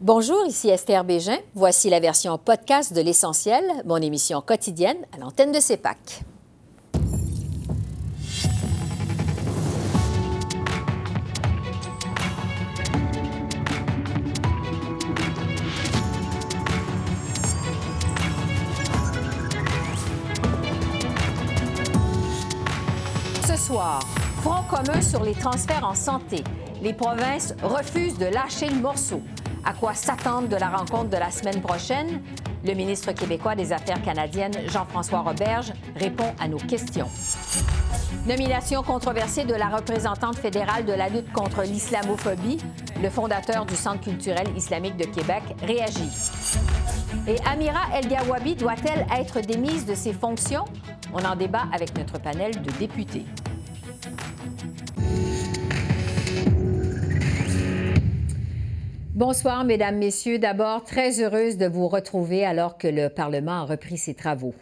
Bonjour, 0.00 0.46
ici 0.46 0.68
Esther 0.68 1.02
Bégin. 1.02 1.38
Voici 1.56 1.90
la 1.90 1.98
version 1.98 2.38
podcast 2.38 2.92
de 2.92 3.00
L'Essentiel, 3.00 3.64
mon 3.84 3.96
émission 3.96 4.40
quotidienne 4.40 4.98
à 5.12 5.18
l'antenne 5.18 5.50
de 5.50 5.58
CEPAC. 5.58 6.22
Ce 23.48 23.56
soir, 23.56 23.98
front 24.42 24.62
commun 24.70 25.02
sur 25.02 25.24
les 25.24 25.34
transferts 25.34 25.84
en 25.84 25.96
santé. 25.96 26.44
Les 26.80 26.92
provinces 26.92 27.52
refusent 27.64 28.18
de 28.18 28.26
lâcher 28.26 28.68
le 28.68 28.80
morceau. 28.80 29.20
À 29.68 29.74
quoi 29.74 29.92
s'attendre 29.92 30.48
de 30.48 30.56
la 30.56 30.70
rencontre 30.70 31.10
de 31.10 31.18
la 31.18 31.30
semaine 31.30 31.60
prochaine? 31.60 32.22
Le 32.64 32.72
ministre 32.72 33.12
québécois 33.12 33.54
des 33.54 33.70
Affaires 33.74 34.00
canadiennes, 34.00 34.54
Jean-François 34.66 35.20
Roberge, 35.20 35.74
répond 35.94 36.32
à 36.40 36.48
nos 36.48 36.56
questions. 36.56 37.06
Nomination 38.26 38.82
controversée 38.82 39.44
de 39.44 39.52
la 39.52 39.68
représentante 39.68 40.36
fédérale 40.36 40.86
de 40.86 40.94
la 40.94 41.10
lutte 41.10 41.30
contre 41.34 41.64
l'islamophobie, 41.64 42.56
le 43.02 43.10
fondateur 43.10 43.66
du 43.66 43.76
Centre 43.76 44.00
culturel 44.00 44.46
islamique 44.56 44.96
de 44.96 45.04
Québec 45.04 45.42
réagit. 45.60 46.12
Et 47.26 47.36
Amira 47.46 47.94
El 47.94 48.08
Gawabi 48.08 48.54
doit-elle 48.54 49.06
être 49.20 49.42
démise 49.42 49.84
de 49.84 49.94
ses 49.94 50.14
fonctions? 50.14 50.64
On 51.12 51.22
en 51.26 51.36
débat 51.36 51.64
avec 51.74 51.94
notre 51.94 52.18
panel 52.18 52.62
de 52.62 52.70
députés. 52.78 53.26
Bonsoir, 59.18 59.64
Mesdames, 59.64 59.98
Messieurs. 59.98 60.38
D'abord, 60.38 60.84
très 60.84 61.20
heureuse 61.20 61.56
de 61.56 61.66
vous 61.66 61.88
retrouver 61.88 62.44
alors 62.44 62.78
que 62.78 62.86
le 62.86 63.08
Parlement 63.08 63.62
a 63.62 63.64
repris 63.64 63.98
ses 63.98 64.14
travaux. 64.14 64.54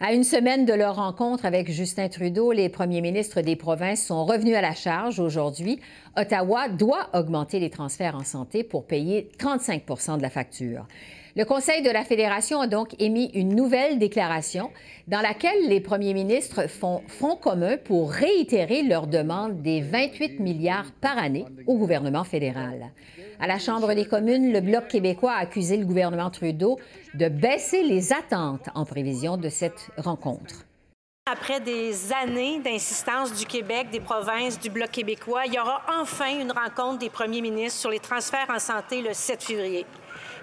À 0.00 0.12
une 0.12 0.24
semaine 0.24 0.64
de 0.64 0.72
leur 0.72 0.96
rencontre 0.96 1.46
avec 1.46 1.70
Justin 1.70 2.08
Trudeau, 2.08 2.50
les 2.50 2.68
premiers 2.68 3.00
ministres 3.00 3.42
des 3.42 3.54
provinces 3.54 4.04
sont 4.04 4.24
revenus 4.24 4.56
à 4.56 4.60
la 4.60 4.74
charge 4.74 5.20
aujourd'hui. 5.20 5.78
Ottawa 6.16 6.68
doit 6.68 7.10
augmenter 7.12 7.60
les 7.60 7.70
transferts 7.70 8.16
en 8.16 8.24
santé 8.24 8.64
pour 8.64 8.88
payer 8.88 9.30
35% 9.38 10.16
de 10.16 10.22
la 10.22 10.30
facture. 10.30 10.88
Le 11.34 11.46
Conseil 11.46 11.80
de 11.80 11.88
la 11.88 12.04
Fédération 12.04 12.60
a 12.60 12.66
donc 12.66 12.94
émis 12.98 13.30
une 13.32 13.54
nouvelle 13.54 13.98
déclaration 13.98 14.70
dans 15.08 15.22
laquelle 15.22 15.66
les 15.66 15.80
premiers 15.80 16.12
ministres 16.12 16.68
font 16.68 17.00
front 17.08 17.36
commun 17.36 17.78
pour 17.78 18.12
réitérer 18.12 18.82
leur 18.82 19.06
demande 19.06 19.62
des 19.62 19.80
28 19.80 20.40
milliards 20.40 20.92
par 21.00 21.16
année 21.16 21.46
au 21.66 21.78
gouvernement 21.78 22.24
fédéral. 22.24 22.92
À 23.40 23.46
la 23.46 23.58
Chambre 23.58 23.94
des 23.94 24.04
communes, 24.04 24.52
le 24.52 24.60
Bloc 24.60 24.88
québécois 24.88 25.32
a 25.32 25.40
accusé 25.40 25.78
le 25.78 25.86
gouvernement 25.86 26.28
Trudeau 26.28 26.78
de 27.14 27.28
baisser 27.28 27.82
les 27.82 28.12
attentes 28.12 28.68
en 28.74 28.84
prévision 28.84 29.38
de 29.38 29.48
cette 29.48 29.88
rencontre. 29.96 30.66
Après 31.24 31.60
des 31.60 32.12
années 32.12 32.58
d'insistance 32.58 33.32
du 33.32 33.46
Québec, 33.46 33.86
des 33.90 34.00
provinces, 34.00 34.60
du 34.60 34.68
Bloc 34.68 34.90
québécois, 34.90 35.46
il 35.46 35.54
y 35.54 35.58
aura 35.58 35.80
enfin 35.98 36.38
une 36.38 36.52
rencontre 36.52 36.98
des 36.98 37.08
premiers 37.08 37.40
ministres 37.40 37.78
sur 37.80 37.90
les 37.90 38.00
transferts 38.00 38.50
en 38.54 38.58
santé 38.58 39.00
le 39.00 39.14
7 39.14 39.42
février. 39.42 39.86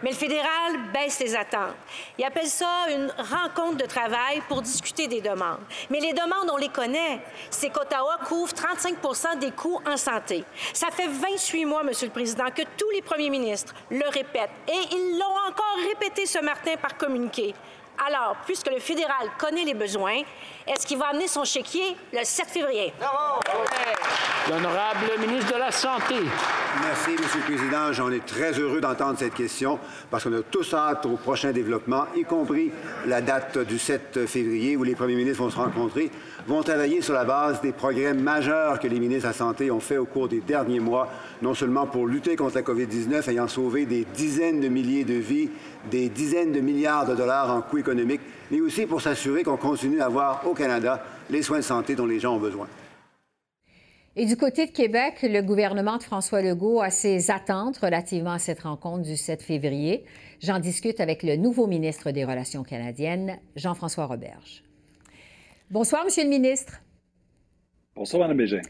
Mais 0.01 0.11
le 0.11 0.15
fédéral 0.15 0.91
baisse 0.93 1.19
les 1.19 1.35
attentes. 1.35 1.75
Il 2.17 2.23
appelle 2.23 2.47
ça 2.47 2.87
une 2.89 3.11
rencontre 3.17 3.77
de 3.77 3.85
travail 3.85 4.41
pour 4.47 4.61
discuter 4.61 5.07
des 5.07 5.21
demandes. 5.21 5.59
Mais 5.89 5.99
les 5.99 6.13
demandes, 6.13 6.49
on 6.51 6.57
les 6.57 6.69
connaît. 6.69 7.21
C'est 7.49 7.69
qu'Ottawa 7.69 8.19
couvre 8.25 8.53
35% 8.53 9.39
des 9.39 9.51
coûts 9.51 9.79
en 9.85 9.97
santé. 9.97 10.43
Ça 10.73 10.87
fait 10.91 11.07
28 11.07 11.65
mois, 11.65 11.83
Monsieur 11.83 12.07
le 12.07 12.13
Président, 12.13 12.49
que 12.55 12.63
tous 12.77 12.89
les 12.93 13.01
premiers 13.01 13.29
ministres 13.29 13.73
le 13.91 14.07
répètent. 14.09 14.49
Et 14.67 14.95
ils 14.95 15.17
l'ont 15.19 15.49
encore 15.49 15.87
répété 15.87 16.25
ce 16.25 16.39
matin 16.39 16.75
par 16.81 16.97
communiqué. 16.97 17.53
Alors, 18.07 18.37
puisque 18.45 18.71
le 18.71 18.79
fédéral 18.79 19.29
connaît 19.37 19.65
les 19.65 19.73
besoins, 19.73 20.21
est-ce 20.65 20.87
qu'il 20.87 20.97
va 20.97 21.07
amener 21.07 21.27
son 21.27 21.43
chéquier 21.43 21.97
le 22.13 22.19
7 22.23 22.47
février? 22.47 22.93
L'honorable 24.49 25.19
ministre 25.19 25.53
de 25.53 25.59
la 25.59 25.71
Santé. 25.71 26.15
Merci, 26.81 27.11
Monsieur 27.11 27.39
le 27.39 27.55
Président. 27.55 27.91
J'en 27.91 28.11
ai 28.11 28.19
très 28.21 28.53
heureux 28.53 28.79
d'entendre 28.79 29.19
cette 29.19 29.33
question 29.33 29.79
parce 30.09 30.23
qu'on 30.23 30.33
a 30.33 30.41
tous 30.41 30.73
hâte 30.73 31.05
au 31.05 31.17
prochain 31.17 31.51
développement, 31.51 32.05
y 32.15 32.23
compris 32.23 32.71
la 33.05 33.21
date 33.21 33.57
du 33.57 33.77
7 33.77 34.25
février 34.27 34.77
où 34.77 34.83
les 34.83 34.95
premiers 34.95 35.15
ministres 35.15 35.43
vont 35.43 35.49
se 35.49 35.57
rencontrer, 35.57 36.09
vont 36.47 36.63
travailler 36.63 37.01
sur 37.01 37.13
la 37.13 37.25
base 37.25 37.61
des 37.61 37.73
progrès 37.73 38.13
majeurs 38.13 38.79
que 38.79 38.87
les 38.87 38.99
ministres 38.99 39.23
de 39.23 39.33
la 39.33 39.37
Santé 39.37 39.71
ont 39.71 39.79
fait 39.79 39.97
au 39.97 40.05
cours 40.05 40.29
des 40.29 40.39
derniers 40.39 40.79
mois, 40.79 41.09
non 41.41 41.53
seulement 41.53 41.85
pour 41.85 42.07
lutter 42.07 42.35
contre 42.35 42.55
la 42.55 42.61
COVID-19, 42.61 43.29
ayant 43.29 43.47
sauvé 43.47 43.85
des 43.85 44.05
dizaines 44.05 44.61
de 44.61 44.67
milliers 44.67 45.03
de 45.03 45.15
vies, 45.15 45.49
des 45.91 46.09
dizaines 46.09 46.51
de 46.51 46.59
milliards 46.59 47.05
de 47.05 47.15
dollars 47.15 47.55
en 47.55 47.61
coûts 47.61 47.77
économiques, 47.77 48.21
mais 48.51 48.61
aussi 48.61 48.85
pour 48.85 49.01
s'assurer 49.01 49.43
qu'on 49.43 49.57
continue 49.57 50.01
à 50.01 50.05
avoir 50.05 50.45
au 50.47 50.53
Canada 50.53 51.03
les 51.29 51.41
soins 51.41 51.59
de 51.59 51.63
santé 51.63 51.95
dont 51.95 52.05
les 52.05 52.19
gens 52.19 52.35
ont 52.35 52.39
besoin. 52.39 52.67
Et 54.15 54.25
du 54.25 54.35
côté 54.35 54.65
de 54.65 54.71
Québec, 54.71 55.19
le 55.23 55.41
gouvernement 55.41 55.97
de 55.97 56.03
François 56.03 56.41
Legault 56.41 56.81
a 56.81 56.89
ses 56.89 57.31
attentes 57.31 57.77
relativement 57.77 58.33
à 58.33 58.39
cette 58.39 58.61
rencontre 58.61 59.03
du 59.03 59.15
7 59.15 59.41
février. 59.41 60.03
J'en 60.41 60.59
discute 60.59 60.99
avec 60.99 61.23
le 61.23 61.37
nouveau 61.37 61.67
ministre 61.67 62.11
des 62.11 62.25
Relations 62.25 62.63
canadiennes, 62.63 63.39
Jean-François 63.55 64.07
Roberge. 64.07 64.63
Bonsoir, 65.69 66.03
Monsieur 66.03 66.23
le 66.23 66.29
ministre. 66.29 66.81
Bonsoir, 67.95 68.23
Mme 68.23 68.37
Bégin. 68.37 68.61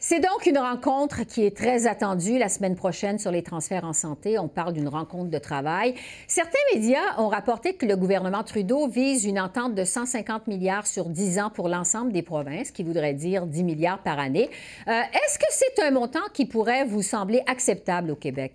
C'est 0.00 0.20
donc 0.20 0.46
une 0.46 0.58
rencontre 0.58 1.26
qui 1.26 1.44
est 1.44 1.56
très 1.56 1.88
attendue 1.88 2.38
la 2.38 2.48
semaine 2.48 2.76
prochaine 2.76 3.18
sur 3.18 3.32
les 3.32 3.42
transferts 3.42 3.82
en 3.82 3.92
santé. 3.92 4.38
On 4.38 4.46
parle 4.46 4.72
d'une 4.72 4.86
rencontre 4.86 5.28
de 5.28 5.38
travail. 5.38 5.94
Certains 6.28 6.58
médias 6.72 7.18
ont 7.18 7.26
rapporté 7.26 7.74
que 7.74 7.84
le 7.84 7.96
gouvernement 7.96 8.44
Trudeau 8.44 8.86
vise 8.86 9.24
une 9.24 9.40
entente 9.40 9.74
de 9.74 9.82
150 9.82 10.46
milliards 10.46 10.86
sur 10.86 11.06
10 11.06 11.40
ans 11.40 11.50
pour 11.50 11.68
l'ensemble 11.68 12.12
des 12.12 12.22
provinces, 12.22 12.70
qui 12.70 12.84
voudrait 12.84 13.12
dire 13.12 13.44
10 13.44 13.64
milliards 13.64 14.00
par 14.04 14.20
année. 14.20 14.48
Euh, 14.86 14.92
Est-ce 14.92 15.36
que 15.36 15.46
c'est 15.50 15.82
un 15.82 15.90
montant 15.90 16.28
qui 16.32 16.46
pourrait 16.46 16.84
vous 16.84 17.02
sembler 17.02 17.42
acceptable 17.48 18.12
au 18.12 18.16
Québec? 18.16 18.54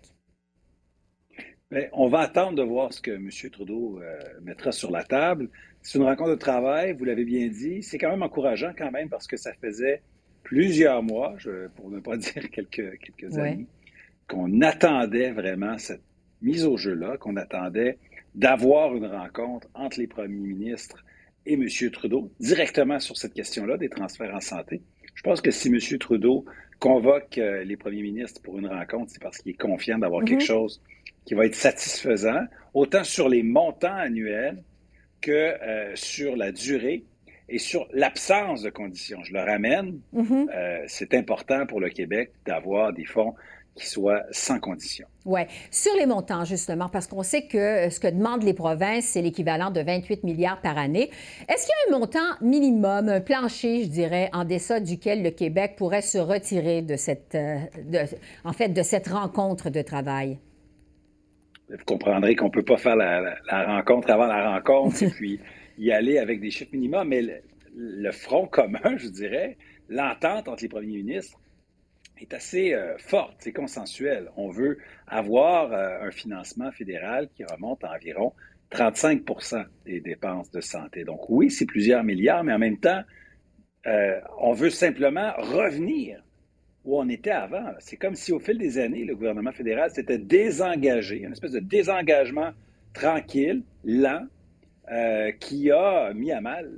Bien, 1.69 1.87
on 1.91 2.07
va 2.07 2.19
attendre 2.19 2.55
de 2.55 2.63
voir 2.63 2.93
ce 2.93 3.01
que 3.01 3.11
M. 3.11 3.29
Trudeau 3.51 3.99
euh, 4.01 4.17
mettra 4.43 4.71
sur 4.71 4.91
la 4.91 5.03
table. 5.03 5.49
C'est 5.81 5.97
une 5.97 6.05
rencontre 6.05 6.29
de 6.29 6.35
travail, 6.35 6.93
vous 6.93 7.03
l'avez 7.03 7.25
bien 7.25 7.49
dit. 7.49 7.83
C'est 7.83 7.97
quand 7.97 8.11
même 8.11 8.23
encourageant 8.23 8.71
quand 8.77 8.91
même 8.91 9.09
parce 9.09 9.27
que 9.27 9.35
ça 9.35 9.51
faisait 9.61 10.01
plusieurs 10.43 11.01
mois, 11.03 11.35
je, 11.37 11.67
pour 11.69 11.89
ne 11.89 11.99
pas 11.99 12.17
dire 12.17 12.49
quelques, 12.51 12.99
quelques 12.99 13.37
années, 13.37 13.67
qu'on 14.27 14.61
attendait 14.61 15.31
vraiment 15.31 15.77
cette 15.77 16.01
mise 16.41 16.65
au 16.65 16.77
jeu-là, 16.77 17.17
qu'on 17.17 17.35
attendait 17.37 17.97
d'avoir 18.35 18.95
une 18.95 19.05
rencontre 19.05 19.67
entre 19.73 19.99
les 19.99 20.07
premiers 20.07 20.47
ministres 20.47 21.03
et 21.45 21.53
M. 21.53 21.67
Trudeau 21.91 22.31
directement 22.39 22.99
sur 22.99 23.17
cette 23.17 23.33
question-là 23.33 23.77
des 23.77 23.89
transferts 23.89 24.33
en 24.33 24.39
santé. 24.39 24.81
Je 25.13 25.21
pense 25.21 25.41
que 25.41 25.51
si 25.51 25.67
M. 25.69 25.77
Trudeau 25.99 26.45
convoque 26.79 27.37
euh, 27.37 27.63
les 27.63 27.77
premiers 27.77 28.01
ministres 28.01 28.41
pour 28.41 28.57
une 28.59 28.67
rencontre, 28.67 29.11
c'est 29.11 29.21
parce 29.21 29.37
qu'il 29.37 29.51
est 29.51 29.57
confiant 29.57 29.97
d'avoir 29.99 30.21
Mhm. 30.21 30.27
quelque 30.29 30.43
chose 30.43 30.81
qui 31.25 31.33
va 31.35 31.45
être 31.45 31.55
satisfaisant, 31.55 32.41
autant 32.73 33.03
sur 33.03 33.29
les 33.29 33.43
montants 33.43 33.95
annuels 33.95 34.63
que 35.21 35.31
euh, 35.31 35.95
sur 35.95 36.35
la 36.35 36.51
durée 36.51 37.05
et 37.49 37.59
sur 37.59 37.87
l'absence 37.93 38.61
de 38.61 38.69
conditions. 38.69 39.19
Je 39.23 39.33
le 39.33 39.41
ramène, 39.41 39.99
Mhm. 40.13 40.49
euh, 40.53 40.79
c'est 40.87 41.13
important 41.13 41.65
pour 41.65 41.79
le 41.79 41.89
Québec 41.89 42.31
d'avoir 42.45 42.93
des 42.93 43.05
fonds 43.05 43.33
qui 43.75 43.87
soient 43.87 44.21
sans 44.29 44.59
conditions. 44.59 45.07
Oui. 45.25 45.41
Sur 45.71 45.93
les 45.97 46.05
montants, 46.05 46.45
justement, 46.45 46.89
parce 46.89 47.07
qu'on 47.07 47.23
sait 47.23 47.47
que 47.47 47.57
euh, 47.57 47.89
ce 47.89 47.99
que 47.99 48.07
demandent 48.07 48.43
les 48.43 48.53
provinces, 48.53 49.05
c'est 49.05 49.21
l'équivalent 49.23 49.71
de 49.71 49.81
28 49.81 50.23
milliards 50.23 50.61
par 50.61 50.77
année. 50.77 51.09
Est-ce 51.49 51.65
qu'il 51.65 51.73
y 51.89 51.91
a 51.91 51.95
un 51.95 51.99
montant 51.99 52.19
minimum, 52.41 53.09
un 53.09 53.19
plancher, 53.19 53.83
je 53.83 53.89
dirais, 53.89 54.29
en 54.31 54.45
deçà 54.45 54.79
duquel 54.79 55.23
le 55.23 55.31
Québec 55.31 55.73
pourrait 55.75 56.03
se 56.03 56.19
retirer 56.19 56.83
de 56.83 56.95
cette, 56.97 57.33
euh, 57.33 57.57
de- 57.83 58.05
en 58.43 58.53
fait, 58.53 58.69
de 58.69 58.83
cette 58.83 59.07
rencontre 59.07 59.71
de 59.71 59.81
travail? 59.81 60.37
Vous 61.69 61.85
comprendrez 61.85 62.35
qu'on 62.35 62.45
ne 62.45 62.51
peut 62.51 62.63
pas 62.63 62.77
faire 62.77 62.95
la, 62.95 63.21
la- 63.21 63.35
la 63.51 63.65
rencontre 63.77 64.11
avant 64.11 64.27
la 64.27 64.51
rencontre 64.53 65.01
et 65.03 65.09
puis 65.09 65.39
y 65.77 65.91
aller 65.91 66.17
avec 66.17 66.39
des 66.39 66.51
chiffres 66.51 66.73
minimums, 66.73 67.07
mais 67.07 67.21
le, 67.21 67.41
le 67.75 68.11
front 68.11 68.47
commun, 68.47 68.79
je 68.97 69.07
dirais, 69.07 69.57
l'entente 69.89 70.47
entre 70.47 70.63
les 70.63 70.69
premiers 70.69 70.97
ministres 70.97 71.39
est 72.17 72.33
assez 72.33 72.73
euh, 72.73 72.97
forte, 72.97 73.35
c'est 73.39 73.53
consensuel. 73.53 74.29
On 74.37 74.49
veut 74.49 74.77
avoir 75.07 75.71
euh, 75.71 76.07
un 76.07 76.11
financement 76.11 76.71
fédéral 76.71 77.29
qui 77.35 77.43
remonte 77.43 77.83
à 77.83 77.93
environ 77.93 78.33
35% 78.71 79.65
des 79.85 79.99
dépenses 79.99 80.49
de 80.51 80.61
santé. 80.61 81.03
Donc 81.03 81.29
oui, 81.29 81.49
c'est 81.49 81.65
plusieurs 81.65 82.03
milliards, 82.03 82.43
mais 82.43 82.53
en 82.53 82.59
même 82.59 82.79
temps, 82.79 83.01
euh, 83.85 84.19
on 84.39 84.53
veut 84.53 84.69
simplement 84.69 85.33
revenir 85.37 86.23
où 86.85 86.99
on 86.99 87.07
était 87.09 87.31
avant. 87.31 87.65
C'est 87.79 87.97
comme 87.97 88.15
si 88.15 88.31
au 88.31 88.39
fil 88.39 88.57
des 88.57 88.77
années, 88.77 89.05
le 89.05 89.15
gouvernement 89.15 89.51
fédéral 89.51 89.91
s'était 89.91 90.17
désengagé, 90.17 91.19
une 91.19 91.31
espèce 91.31 91.51
de 91.51 91.59
désengagement 91.59 92.51
tranquille, 92.93 93.63
lent, 93.83 94.25
euh, 94.91 95.31
qui 95.31 95.71
a 95.71 96.13
mis 96.13 96.31
à 96.31 96.41
mal 96.41 96.69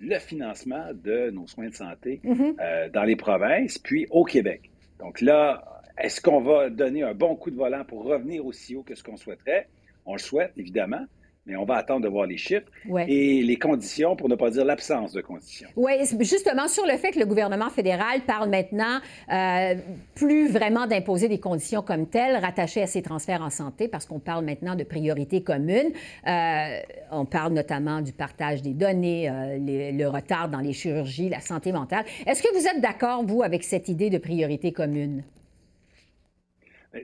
le 0.00 0.18
financement 0.18 0.86
de 0.92 1.30
nos 1.30 1.46
soins 1.46 1.68
de 1.68 1.74
santé 1.74 2.20
Mhm. 2.24 2.56
euh, 2.60 2.88
dans 2.90 3.04
les 3.04 3.16
provinces, 3.16 3.78
puis 3.78 4.06
au 4.10 4.24
Québec. 4.24 4.70
Donc 4.98 5.20
là, 5.20 5.64
Est-ce 5.96 6.20
qu'on 6.20 6.40
va 6.40 6.70
donner 6.70 7.04
un 7.04 7.14
bon 7.14 7.36
coup 7.36 7.52
de 7.52 7.56
volant 7.56 7.84
pour 7.84 8.02
revenir 8.02 8.44
aussi 8.44 8.74
haut 8.74 8.82
que 8.82 8.96
ce 8.96 9.02
qu'on 9.04 9.16
souhaiterait? 9.16 9.68
On 10.04 10.14
le 10.14 10.18
souhaite, 10.18 10.50
évidemment 10.56 11.04
mais 11.46 11.56
on 11.56 11.64
va 11.64 11.76
attendre 11.76 12.02
de 12.02 12.08
voir 12.08 12.26
les 12.26 12.38
chiffres 12.38 12.66
et 13.06 13.42
les 13.42 13.56
conditions, 13.56 14.16
pour 14.16 14.28
ne 14.28 14.34
pas 14.34 14.50
dire 14.50 14.64
l'absence 14.64 15.12
de 15.12 15.20
conditions. 15.20 15.68
Oui, 15.76 15.92
justement 16.20 16.68
sur 16.68 16.86
le 16.86 16.96
fait 16.96 17.10
que 17.10 17.18
le 17.18 17.26
gouvernement 17.26 17.68
fédéral 17.68 18.22
parle 18.26 18.48
maintenant 18.48 19.00
euh, 19.30 19.74
plus 20.14 20.50
vraiment 20.50 20.86
d'imposer 20.86 21.28
des 21.28 21.38
conditions 21.38 21.82
comme 21.82 22.06
telles 22.06 22.36
rattachées 22.36 22.82
à 22.82 22.86
ces 22.86 23.02
transferts 23.02 23.42
en 23.42 23.50
santé, 23.50 23.88
parce 23.88 24.06
qu'on 24.06 24.20
parle 24.20 24.44
maintenant 24.44 24.74
de 24.74 24.84
priorités 24.84 25.42
communes. 25.42 25.92
Euh, 26.26 26.80
on 27.10 27.26
parle 27.26 27.52
notamment 27.52 28.00
du 28.00 28.12
partage 28.12 28.62
des 28.62 28.72
données, 28.72 29.28
euh, 29.28 29.58
le 29.58 30.06
retard 30.06 30.48
dans 30.48 30.60
les 30.60 30.72
chirurgies, 30.72 31.28
la 31.28 31.40
santé 31.40 31.72
mentale. 31.72 32.04
Est-ce 32.26 32.42
que 32.42 32.52
vous 32.58 32.66
êtes 32.66 32.80
d'accord, 32.80 33.24
vous, 33.24 33.42
avec 33.42 33.64
cette 33.64 33.88
idée 33.88 34.08
de 34.08 34.18
priorité 34.18 34.72
commune? 34.72 35.22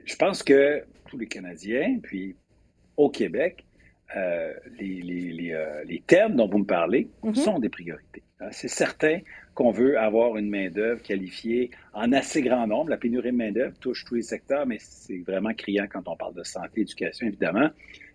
Je 0.05 0.15
pense 0.15 0.41
que 0.41 0.83
tous 1.05 1.17
les 1.17 1.27
Canadiens, 1.27 1.99
puis 2.01 2.35
au 2.97 3.09
Québec, 3.09 3.65
euh, 4.17 4.53
les, 4.79 5.51
euh, 5.53 5.83
les, 5.85 6.03
thèmes 6.05 6.35
dont 6.35 6.47
vous 6.47 6.59
me 6.59 6.65
parlez 6.65 7.09
mhm. 7.23 7.35
sont 7.35 7.59
des 7.59 7.69
priorités. 7.69 8.23
Hein. 8.39 8.49
C'est 8.51 8.67
certain 8.67 9.19
qu'on 9.53 9.71
veut 9.71 9.97
avoir 9.97 10.37
une 10.37 10.49
main-d'œuvre 10.49 11.01
qualifiée 11.01 11.71
en 11.93 12.11
assez 12.11 12.41
grand 12.41 12.67
nombre. 12.67 12.89
La 12.89 12.97
pénurie 12.97 13.31
de 13.31 13.37
main-d'œuvre 13.37 13.77
touche 13.79 14.03
tous 14.05 14.15
les 14.15 14.21
secteurs, 14.21 14.65
mais 14.65 14.77
c'est 14.79 15.19
vraiment 15.19 15.53
criant 15.53 15.85
quand 15.89 16.07
on 16.07 16.15
parle 16.15 16.33
de 16.33 16.43
santé, 16.43 16.81
éducation, 16.81 17.27
évidemment. 17.27 17.69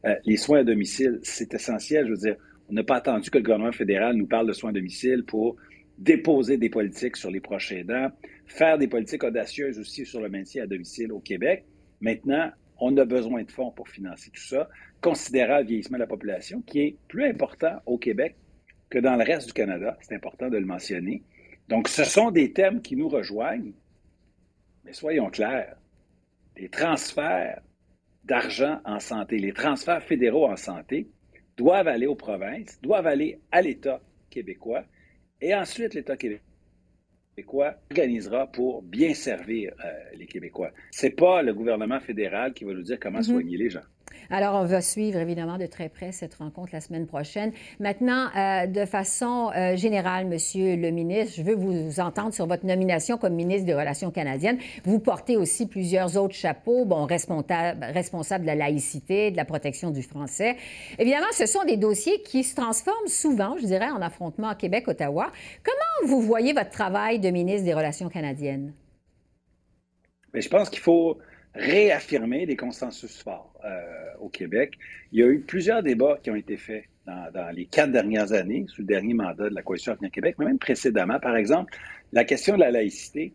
Euh, 0.04 0.14
les 0.24 0.36
soins 0.36 0.60
à 0.60 0.64
domicile, 0.64 1.18
c'est 1.22 1.54
essentiel. 1.54 2.06
Je 2.06 2.10
veux 2.10 2.18
dire, 2.18 2.36
on 2.68 2.74
n'a 2.74 2.84
pas 2.84 2.96
attendu 2.96 3.30
que 3.30 3.38
le 3.38 3.44
gouvernement 3.44 3.72
fédéral 3.72 4.16
nous 4.16 4.26
parle 4.26 4.46
de 4.46 4.52
soins 4.52 4.70
à 4.70 4.74
domicile 4.74 5.24
pour 5.26 5.56
déposer 5.98 6.58
des 6.58 6.68
politiques 6.68 7.16
sur 7.16 7.30
les 7.30 7.40
prochains 7.40 7.84
dents, 7.84 8.10
faire 8.46 8.76
des 8.76 8.88
politiques 8.88 9.24
audacieuses 9.24 9.78
aussi 9.78 10.04
sur 10.04 10.20
le 10.20 10.28
maintien 10.28 10.64
à 10.64 10.66
domicile 10.66 11.10
au 11.12 11.20
Québec. 11.20 11.64
Maintenant, 12.00 12.50
on 12.78 12.96
a 12.96 13.04
besoin 13.04 13.42
de 13.42 13.50
fonds 13.50 13.70
pour 13.70 13.88
financer 13.88 14.30
tout 14.30 14.42
ça 14.42 14.68
considérable 15.00 15.68
vieillissement 15.68 15.98
de 15.98 16.02
la 16.02 16.06
population 16.06 16.62
qui 16.62 16.80
est 16.80 16.96
plus 17.08 17.24
important 17.24 17.80
au 17.86 17.98
Québec 17.98 18.36
que 18.90 18.98
dans 18.98 19.16
le 19.16 19.24
reste 19.24 19.48
du 19.48 19.52
Canada. 19.52 19.96
C'est 20.00 20.14
important 20.14 20.48
de 20.48 20.58
le 20.58 20.64
mentionner. 20.64 21.22
Donc, 21.68 21.88
ce 21.88 22.04
sont 22.04 22.30
des 22.30 22.52
thèmes 22.52 22.80
qui 22.80 22.96
nous 22.96 23.08
rejoignent, 23.08 23.72
mais 24.84 24.92
soyons 24.92 25.30
clairs, 25.30 25.76
les 26.56 26.68
transferts 26.68 27.60
d'argent 28.24 28.80
en 28.84 29.00
santé, 29.00 29.38
les 29.38 29.52
transferts 29.52 30.02
fédéraux 30.02 30.48
en 30.48 30.56
santé 30.56 31.08
doivent 31.56 31.88
aller 31.88 32.06
aux 32.06 32.14
provinces, 32.14 32.80
doivent 32.82 33.06
aller 33.06 33.40
à 33.50 33.62
l'État 33.62 34.00
québécois, 34.30 34.84
et 35.40 35.54
ensuite 35.54 35.94
l'État 35.94 36.16
québécois 36.16 36.44
organisera 37.90 38.46
pour 38.46 38.82
bien 38.82 39.14
servir 39.14 39.72
euh, 39.84 39.92
les 40.16 40.26
Québécois. 40.26 40.70
Ce 40.90 41.06
n'est 41.06 41.12
pas 41.12 41.42
le 41.42 41.54
gouvernement 41.54 42.00
fédéral 42.00 42.54
qui 42.54 42.64
va 42.64 42.72
nous 42.72 42.82
dire 42.82 42.98
comment 43.00 43.18
mm-hmm. 43.18 43.22
soigner 43.22 43.56
les 43.56 43.70
gens. 43.70 43.84
Alors, 44.30 44.54
on 44.56 44.64
va 44.64 44.80
suivre 44.80 45.18
évidemment 45.18 45.56
de 45.56 45.66
très 45.66 45.88
près 45.88 46.12
cette 46.12 46.34
rencontre 46.34 46.70
la 46.72 46.80
semaine 46.80 47.06
prochaine. 47.06 47.52
Maintenant, 47.78 48.26
euh, 48.36 48.66
de 48.66 48.84
façon 48.84 49.50
euh, 49.56 49.76
générale, 49.76 50.26
Monsieur 50.26 50.76
le 50.76 50.90
ministre, 50.90 51.34
je 51.36 51.42
veux 51.42 51.54
vous 51.54 52.00
entendre 52.00 52.34
sur 52.34 52.46
votre 52.46 52.66
nomination 52.66 53.18
comme 53.18 53.34
ministre 53.34 53.66
des 53.66 53.74
Relations 53.74 54.10
canadiennes. 54.10 54.58
Vous 54.84 54.98
portez 54.98 55.36
aussi 55.36 55.66
plusieurs 55.66 56.16
autres 56.16 56.34
chapeaux, 56.34 56.84
bon, 56.84 57.06
responsable, 57.06 58.42
de 58.42 58.46
la 58.46 58.54
laïcité, 58.54 59.30
de 59.30 59.36
la 59.36 59.44
protection 59.44 59.90
du 59.90 60.02
français. 60.02 60.56
Évidemment, 60.98 61.26
ce 61.32 61.46
sont 61.46 61.64
des 61.64 61.76
dossiers 61.76 62.22
qui 62.22 62.42
se 62.42 62.54
transforment 62.54 63.08
souvent, 63.08 63.56
je 63.60 63.66
dirais, 63.66 63.90
en 63.90 64.02
affrontement 64.02 64.48
à 64.48 64.54
Québec-Ottawa. 64.54 65.30
Comment 65.62 66.10
vous 66.10 66.20
voyez 66.20 66.52
votre 66.52 66.70
travail 66.70 67.20
de 67.20 67.30
ministre 67.30 67.64
des 67.64 67.74
Relations 67.74 68.08
canadiennes? 68.08 68.72
Je 70.34 70.48
pense 70.48 70.68
qu'il 70.68 70.80
faut 70.80 71.18
réaffirmer 71.56 72.46
des 72.46 72.56
consensus 72.56 73.22
forts 73.22 73.52
euh, 73.64 73.80
au 74.20 74.28
Québec. 74.28 74.74
Il 75.12 75.20
y 75.20 75.22
a 75.22 75.26
eu 75.26 75.40
plusieurs 75.40 75.82
débats 75.82 76.18
qui 76.22 76.30
ont 76.30 76.36
été 76.36 76.56
faits 76.56 76.84
dans, 77.06 77.54
les 77.54 77.66
quatre 77.66 77.92
dernières 77.92 78.32
années, 78.32 78.66
sous 78.68 78.82
le 78.82 78.86
dernier 78.86 79.14
mandat 79.14 79.48
de 79.48 79.54
la 79.54 79.62
Coalition 79.62 79.92
Avenir 79.92 80.10
Québec, 80.10 80.36
mais 80.38 80.46
même 80.46 80.58
précédemment. 80.58 81.20
Par 81.20 81.36
exemple, 81.36 81.72
la 82.12 82.24
question 82.24 82.54
de 82.54 82.60
la 82.60 82.70
laïcité, 82.72 83.32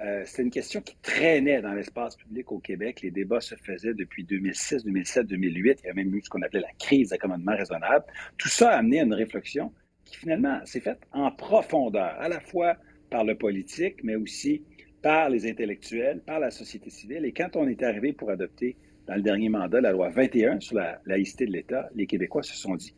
euh, 0.00 0.22
c'est 0.26 0.42
une 0.42 0.50
question 0.50 0.82
qui 0.82 0.96
traînait 1.00 1.62
dans 1.62 1.72
l'espace 1.72 2.16
public 2.16 2.52
au 2.52 2.58
Québec. 2.58 3.00
Les 3.02 3.10
débats 3.10 3.40
se 3.40 3.54
faisaient 3.54 3.94
depuis 3.94 4.24
2006, 4.24 4.84
2007, 4.84 5.26
2008. 5.26 5.80
Il 5.82 5.86
y 5.86 5.90
a 5.90 5.94
même 5.94 6.14
eu 6.14 6.20
ce 6.22 6.28
qu'on 6.28 6.42
appelait 6.42 6.60
la 6.60 6.72
crise 6.78 7.10
d'accommodement 7.10 7.56
raisonnable. 7.56 8.04
Tout 8.36 8.48
ça 8.48 8.70
a 8.70 8.78
amené 8.78 9.00
à 9.00 9.04
une 9.04 9.14
réflexion 9.14 9.72
qui 10.04 10.16
finalement 10.16 10.60
s'est 10.66 10.80
faite 10.80 11.00
en 11.12 11.30
profondeur, 11.30 12.14
à 12.20 12.28
la 12.28 12.40
fois 12.40 12.76
par 13.08 13.24
le 13.24 13.36
politique, 13.36 14.02
mais 14.02 14.16
aussi 14.16 14.62
par 15.04 15.28
les 15.28 15.46
intellectuels, 15.46 16.22
par 16.24 16.40
la 16.40 16.50
société 16.50 16.88
civile. 16.88 17.26
Et 17.26 17.32
quand 17.32 17.56
on 17.56 17.68
est 17.68 17.82
arrivé 17.82 18.14
pour 18.14 18.30
adopter 18.30 18.78
dans 19.06 19.14
le 19.14 19.20
dernier 19.20 19.50
mandat 19.50 19.82
la 19.82 19.92
loi 19.92 20.08
21 20.08 20.60
sur 20.60 20.76
la 20.76 20.98
laïcité 21.04 21.44
de 21.44 21.52
l'État, 21.52 21.90
les 21.94 22.06
Québécois 22.06 22.42
se 22.42 22.56
sont 22.56 22.74
dit, 22.74 22.96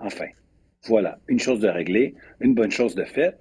enfin, 0.00 0.26
voilà, 0.88 1.20
une 1.28 1.38
chose 1.38 1.60
de 1.60 1.68
réglée, 1.68 2.16
une 2.40 2.54
bonne 2.54 2.72
chose 2.72 2.96
de 2.96 3.04
faite. 3.04 3.38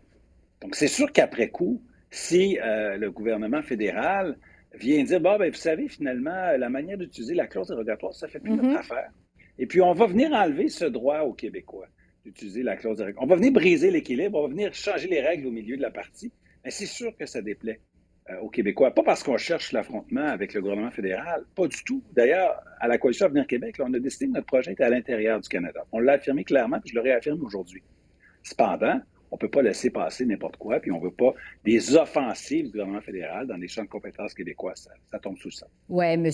Donc 0.61 0.75
c'est 0.75 0.87
sûr 0.87 1.11
qu'après 1.11 1.49
coup, 1.49 1.81
si 2.11 2.59
euh, 2.59 2.97
le 2.97 3.09
gouvernement 3.09 3.63
fédéral 3.63 4.37
vient 4.75 5.03
dire, 5.03 5.19
bon, 5.19 5.39
ben, 5.39 5.49
vous 5.49 5.57
savez, 5.57 5.87
finalement, 5.87 6.55
la 6.55 6.69
manière 6.69 6.99
d'utiliser 6.99 7.33
la 7.33 7.47
clause 7.47 7.69
dérogatoire, 7.69 8.13
ça 8.13 8.27
fait 8.27 8.39
plus 8.39 8.51
notre 8.51 8.69
mm-hmm. 8.69 8.77
affaire. 8.77 9.09
Et 9.57 9.65
puis, 9.65 9.81
on 9.81 9.93
va 9.93 10.05
venir 10.05 10.31
enlever 10.33 10.69
ce 10.69 10.85
droit 10.85 11.21
aux 11.21 11.33
Québécois 11.33 11.87
d'utiliser 12.23 12.61
la 12.61 12.77
clause 12.77 12.97
dérogatoire. 12.97 13.23
On 13.23 13.27
va 13.27 13.37
venir 13.37 13.51
briser 13.51 13.89
l'équilibre, 13.89 14.37
on 14.37 14.43
va 14.43 14.49
venir 14.49 14.71
changer 14.75 15.07
les 15.07 15.19
règles 15.19 15.47
au 15.47 15.51
milieu 15.51 15.77
de 15.77 15.81
la 15.81 15.89
partie. 15.89 16.31
C'est 16.67 16.85
sûr 16.85 17.15
que 17.17 17.25
ça 17.25 17.41
déplaît 17.41 17.79
euh, 18.29 18.37
aux 18.39 18.49
Québécois. 18.49 18.93
Pas 18.93 19.03
parce 19.03 19.23
qu'on 19.23 19.37
cherche 19.37 19.71
l'affrontement 19.71 20.27
avec 20.27 20.53
le 20.53 20.61
gouvernement 20.61 20.91
fédéral, 20.91 21.43
pas 21.55 21.67
du 21.67 21.83
tout. 21.83 22.03
D'ailleurs, 22.13 22.61
à 22.79 22.87
la 22.87 22.97
Coalition 22.97 23.25
Avenir 23.25 23.47
Québec, 23.47 23.77
on 23.79 23.93
a 23.93 23.99
décidé 23.99 24.27
que 24.27 24.33
notre 24.33 24.45
projet 24.45 24.73
était 24.73 24.83
à 24.83 24.89
l'intérieur 24.89 25.39
du 25.39 25.49
Canada. 25.49 25.83
On 25.91 25.99
l'a 25.99 26.13
affirmé 26.13 26.43
clairement, 26.43 26.79
puis 26.79 26.91
je 26.91 26.95
le 26.95 27.01
réaffirme 27.01 27.43
aujourd'hui. 27.43 27.81
Cependant, 28.43 29.01
on 29.31 29.35
ne 29.35 29.39
peut 29.39 29.49
pas 29.49 29.61
laisser 29.61 29.89
passer 29.89 30.25
n'importe 30.25 30.57
quoi, 30.57 30.79
puis 30.79 30.91
on 30.91 30.99
ne 30.99 31.03
veut 31.03 31.11
pas 31.11 31.33
des 31.63 31.95
offensives 31.95 32.65
du 32.65 32.71
gouvernement 32.71 33.01
fédéral 33.01 33.47
dans 33.47 33.55
les 33.55 33.69
champs 33.69 33.83
de 33.83 33.87
compétences 33.87 34.33
québécois. 34.33 34.73
Ça, 34.75 35.19
tombe 35.19 35.37
sous 35.37 35.51
ça. 35.51 35.67
Oui, 35.87 36.05
M. 36.05 36.25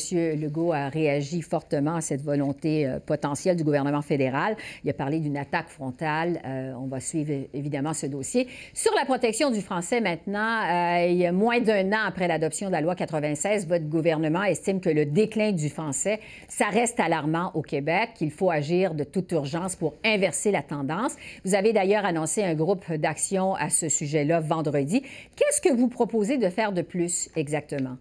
Legault 0.41 0.73
a 0.73 0.89
réagi 0.89 1.44
fortement 1.44 1.95
à 1.95 2.01
cette 2.01 2.21
volonté 2.21 2.88
euh, 2.88 2.99
potentielle 2.99 3.55
du 3.55 3.63
gouvernement 3.63 4.01
fédéral. 4.01 4.55
Il 4.83 4.89
a 4.89 4.94
parlé 4.94 5.19
d'une 5.19 5.38
attaque 5.38 5.69
frontale. 5.69 6.41
Euh, 6.45 6.73
on 6.73 6.88
va 6.88 6.99
suivre 6.99 7.31
évidemment 7.53 7.94
ce 7.94 8.07
dossier. 8.07 8.47
Sur 8.73 8.94
la 8.95 9.05
protection 9.05 9.51
du 9.51 9.61
français 9.61 10.01
maintenant, 10.01 10.63
euh, 10.63 11.07
il 11.07 11.17
y 11.17 11.25
a 11.25 11.31
moins 11.31 11.59
d'un 11.59 11.91
an 11.91 12.05
après 12.07 12.27
l'adoption 12.27 12.67
de 12.67 12.71
la 12.71 12.81
loi 12.81 12.95
96, 12.95 13.67
votre 13.67 13.85
gouvernement 13.85 14.43
estime 14.43 14.81
que 14.81 14.89
le 14.89 15.05
déclin 15.05 15.51
du 15.51 15.69
français, 15.69 16.19
ça 16.47 16.67
reste 16.69 17.00
alarmant 17.00 17.51
au 17.53 17.61
Québec, 17.61 18.11
qu'il 18.15 18.31
faut 18.31 18.50
agir 18.50 18.95
de 18.95 19.03
toute 19.03 19.31
urgence 19.33 19.75
pour 19.75 19.93
inverser 20.03 20.50
la 20.50 20.63
tendance. 20.63 21.15
Vous 21.45 21.53
avez 21.53 21.74
d'ailleurs 21.74 22.05
annoncé 22.05 22.43
un 22.43 22.55
groupe 22.55 22.87
d'action 22.96 23.56
à 23.56 23.70
ce 23.70 23.89
sujet-là 23.89 24.39
vendredi. 24.39 25.01
Qu'est-ce 25.36 25.62
que 25.62 25.74
vous 25.74 25.89
proposez 25.89 26.38
de 26.38 26.50
faire 26.50 26.72
de 26.72 26.82
plus 26.82 27.29
exactement? 27.36 27.98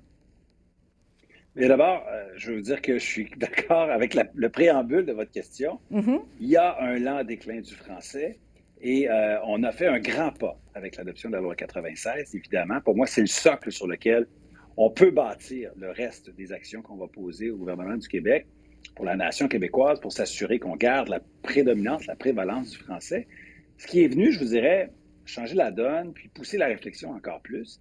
Mais 1.57 1.69
d'abord, 1.69 2.05
euh, 2.11 2.28
je 2.37 2.52
veux 2.52 2.61
dire 2.61 2.83
que 2.83 2.99
je 2.99 3.05
suis 3.05 3.31
d'accord 3.37 3.90
avec 3.90 4.14
le 4.14 4.49
préambule 4.49 5.07
de 5.07 5.12
votre 5.12 5.31
question. 5.31 5.81
Mm-hmm. 5.90 6.21
Il 6.40 6.49
y 6.49 6.57
a 6.57 6.81
un 6.81 6.99
lent 6.99 7.25
déclin 7.25 7.61
du 7.61 7.75
français 7.75 8.38
et 8.81 9.09
euh, 9.09 9.38
on 9.47 9.62
a 9.62 9.73
fait 9.73 9.87
un 9.87 9.99
grand 9.99 10.31
pas 10.31 10.61
avec 10.75 10.97
l'adoption 10.97 11.31
de 11.31 11.37
la 11.37 11.40
loi 11.40 11.55
96, 11.55 12.35
évidemment. 12.35 12.81
Pour 12.83 12.95
moi, 12.95 13.07
c'est 13.07 13.23
le 13.23 13.26
socle 13.26 13.73
sur 13.73 13.87
lequel 13.87 14.26
on 14.76 14.90
peut 14.90 15.11
bâtir 15.11 15.71
le 15.78 15.90
reste 15.90 16.31
des 16.37 16.52
actions 16.52 16.83
qu'on 16.83 16.97
va 16.97 17.09
poser 17.09 17.50
au 17.50 17.57
gouvernement 17.57 17.97
du 17.97 18.07
Québec 18.07 18.47
pour 18.95 19.07
la 19.07 19.16
nation 19.16 19.49
québécoise, 19.49 20.00
pour 20.00 20.12
s'assurer 20.12 20.59
qu'on 20.59 20.76
garde 20.76 21.09
la 21.09 21.21
prédominance, 21.43 22.07
la 22.07 22.16
prévalence 22.16 22.71
du 22.71 22.76
français. 22.76 23.26
Ce 23.78 23.87
qui 23.87 24.02
est 24.02 24.09
venu, 24.09 24.33
je 24.33 24.38
vous 24.38 24.47
dirais, 24.47 24.92
changer 25.25 25.54
la 25.54 25.71
donne, 25.71 26.12
puis 26.12 26.28
pousser 26.28 26.56
la 26.56 26.66
réflexion 26.66 27.11
encore 27.11 27.40
plus, 27.42 27.80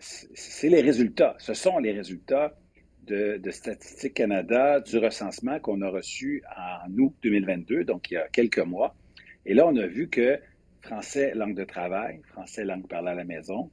c'est 0.00 0.68
les 0.68 0.80
résultats. 0.80 1.34
Ce 1.38 1.54
sont 1.54 1.78
les 1.78 1.92
résultats 1.92 2.54
de, 3.06 3.50
Statistique 3.50 4.14
Canada, 4.14 4.80
du 4.80 4.98
recensement 4.98 5.58
qu'on 5.60 5.80
a 5.80 5.88
reçu 5.88 6.42
en 6.56 6.90
août 6.98 7.14
2022, 7.22 7.84
donc 7.84 8.10
il 8.10 8.14
y 8.14 8.16
a 8.18 8.28
quelques 8.28 8.58
mois. 8.58 8.94
Et 9.46 9.54
là, 9.54 9.66
on 9.66 9.76
a 9.76 9.86
vu 9.86 10.08
que 10.08 10.38
français 10.82 11.32
langue 11.34 11.56
de 11.56 11.64
travail, 11.64 12.20
français 12.28 12.64
langue 12.64 12.86
parlée 12.86 13.10
à 13.10 13.14
la 13.14 13.24
maison, 13.24 13.70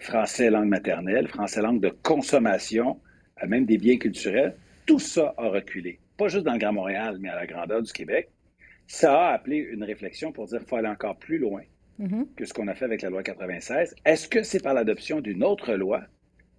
français 0.00 0.50
langue 0.50 0.68
maternelle, 0.68 1.26
français 1.28 1.62
langue 1.62 1.80
de 1.80 1.88
consommation, 1.88 3.00
euh, 3.42 3.46
même 3.46 3.64
des 3.64 3.78
biens 3.78 3.96
culturels, 3.96 4.54
tout 4.84 4.98
ça 4.98 5.34
a 5.38 5.48
reculé. 5.48 5.98
Pas 6.16 6.28
juste 6.28 6.44
dans 6.44 6.52
le 6.52 6.58
Grand 6.58 6.72
Montréal, 6.72 7.16
mais 7.20 7.28
à 7.28 7.36
la 7.36 7.46
grandeur 7.46 7.82
du 7.82 7.92
Québec 7.92 8.28
ça 8.86 9.28
a 9.28 9.32
appelé 9.32 9.56
une 9.56 9.82
réflexion 9.82 10.32
pour 10.32 10.46
dire 10.46 10.58
qu'il 10.58 10.68
faut 10.68 10.76
aller 10.76 10.88
encore 10.88 11.16
plus 11.16 11.38
loin 11.38 11.62
mm-hmm. 12.00 12.34
que 12.34 12.44
ce 12.44 12.52
qu'on 12.52 12.68
a 12.68 12.74
fait 12.74 12.84
avec 12.84 13.02
la 13.02 13.10
loi 13.10 13.22
96. 13.22 13.94
Est-ce 14.04 14.28
que 14.28 14.42
c'est 14.42 14.62
par 14.62 14.74
l'adoption 14.74 15.20
d'une 15.20 15.42
autre 15.42 15.74
loi? 15.74 16.02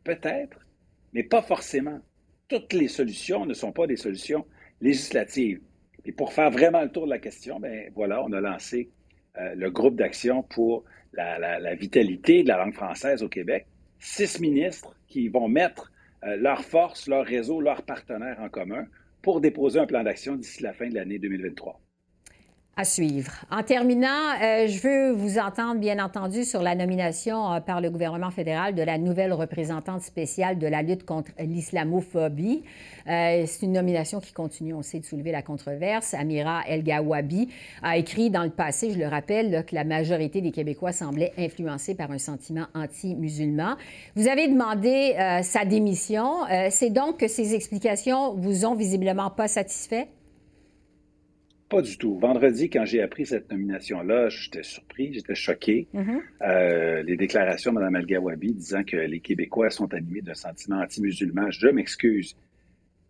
Peut-être, 0.03 0.65
mais 1.13 1.24
pas 1.24 1.41
forcément. 1.41 2.00
Toutes 2.48 2.74
les 2.74 2.88
solutions 2.88 3.46
ne 3.46 3.53
sont 3.53 3.72
pas 3.72 3.88
des 3.88 3.98
solutions 3.98 4.46
législatives. 4.81 5.62
Et 6.05 6.12
pour 6.12 6.31
faire 6.34 6.51
vraiment 6.51 6.81
le 6.81 6.89
tour 6.89 7.05
de 7.05 7.10
la 7.10 7.19
question, 7.19 7.60
ben 7.60 7.91
voilà, 7.96 8.24
on 8.24 8.31
a 8.31 8.39
lancé 8.39 8.89
euh, 9.38 9.53
le 9.55 9.69
groupe 9.69 9.96
d'action 9.96 10.43
pour 10.43 10.86
la, 11.13 11.75
vitalité 11.75 12.43
de 12.43 12.48
la 12.48 12.57
langue 12.57 12.74
française 12.74 13.24
au 13.24 13.29
Québec. 13.29 13.65
six 14.00 14.39
ministres 14.39 14.96
qui 15.07 15.29
vont 15.29 15.48
mettre 15.48 15.91
leurs 16.24 16.63
forces, 16.63 17.07
leurs 17.07 17.25
réseaux, 17.25 17.62
leurs 17.62 17.84
partenaires 17.84 18.39
en 18.39 18.50
commun 18.50 18.86
pour 19.22 19.41
déposer 19.41 19.79
un 19.79 19.86
plan 19.86 20.03
d'action 20.03 20.36
d'ici 20.36 20.62
la 20.62 20.74
fin 20.74 20.89
de 20.89 20.96
l'année 20.96 21.19
2023. 21.19 21.79
À 22.79 22.86
suivre. 22.86 23.31
En 23.50 23.63
terminant, 23.63 24.36
euh, 24.39 24.67
je 24.67 24.79
veux 24.88 25.12
vous 25.12 25.39
entendre, 25.39 25.79
bien 25.79 25.98
entendu, 25.98 26.43
sur 26.43 26.62
la 26.62 26.75
nomination 26.75 27.51
euh, 27.51 27.60
par 27.60 27.81
le 27.81 27.89
gouvernement 27.89 28.29
fédéral 28.29 28.75
de 28.75 28.84
la 28.84 29.00
nouvelle 29.00 29.34
représentante 29.34 30.03
spéciale 30.03 30.60
de 30.60 30.67
la 30.67 30.84
lutte 30.84 31.03
contre 31.03 31.31
l'islamophobie. 31.39 32.62
Euh, 33.07 33.46
c'est 33.48 33.65
une 33.65 33.72
nomination 33.72 34.19
qui 34.19 34.31
continue, 34.31 34.75
on 34.75 34.84
sait, 34.84 35.00
de 35.00 35.05
soulever 35.05 35.31
la 35.31 35.41
controverse. 35.41 36.13
Amira 36.13 36.62
El 36.67 36.84
Gawabi 36.84 37.50
a 37.81 37.98
écrit 37.98 38.29
dans 38.29 38.43
le 38.43 38.51
passé, 38.51 38.91
je 38.91 39.00
le 39.00 39.07
rappelle, 39.07 39.65
que 39.65 39.74
la 39.74 39.84
majorité 39.84 40.41
des 40.41 40.51
Québécois 40.51 40.91
semblait 40.91 41.34
influencés 41.39 41.96
par 41.96 42.12
un 42.12 42.19
sentiment 42.19 42.67
anti-musulman. 42.75 43.75
Vous 44.15 44.27
avez 44.27 44.50
demandé 44.50 45.15
sa 45.41 45.65
démission. 45.65 46.41
c'est 46.69 46.91
donc 46.91 47.17
que 47.17 47.27
ces 47.27 47.55
explications 47.55 48.36
vous 48.36 48.65
ont 48.65 48.75
visiblement 48.75 49.31
pas 49.31 49.48
satisfait? 49.48 50.10
Pas 51.69 51.81
du 51.81 51.97
tout. 51.97 52.17
Vendredi, 52.17 52.69
quand 52.69 52.86
j'ai 52.86 53.01
appris 53.01 53.25
cette 53.25 53.51
nomination-là, 53.51 54.29
j'étais 54.29 54.63
surpris, 54.63 55.13
j'étais 55.13 55.36
choqué. 55.36 55.88
Mm-hmm. 55.93 56.19
Euh, 56.43 57.03
les 57.03 57.17
déclarations 57.17 57.74
de 57.74 57.79
Mme 57.79 57.97
El-Gawabi 57.97 58.53
disant 58.53 58.83
que 58.83 58.95
les 58.95 59.19
Québécois 59.19 59.69
sont 59.69 59.93
animés 59.93 60.21
d'un 60.21 60.33
sentiment 60.33 60.79
anti-musulman, 60.79 61.51
je 61.51 61.67
m'excuse, 61.67 62.38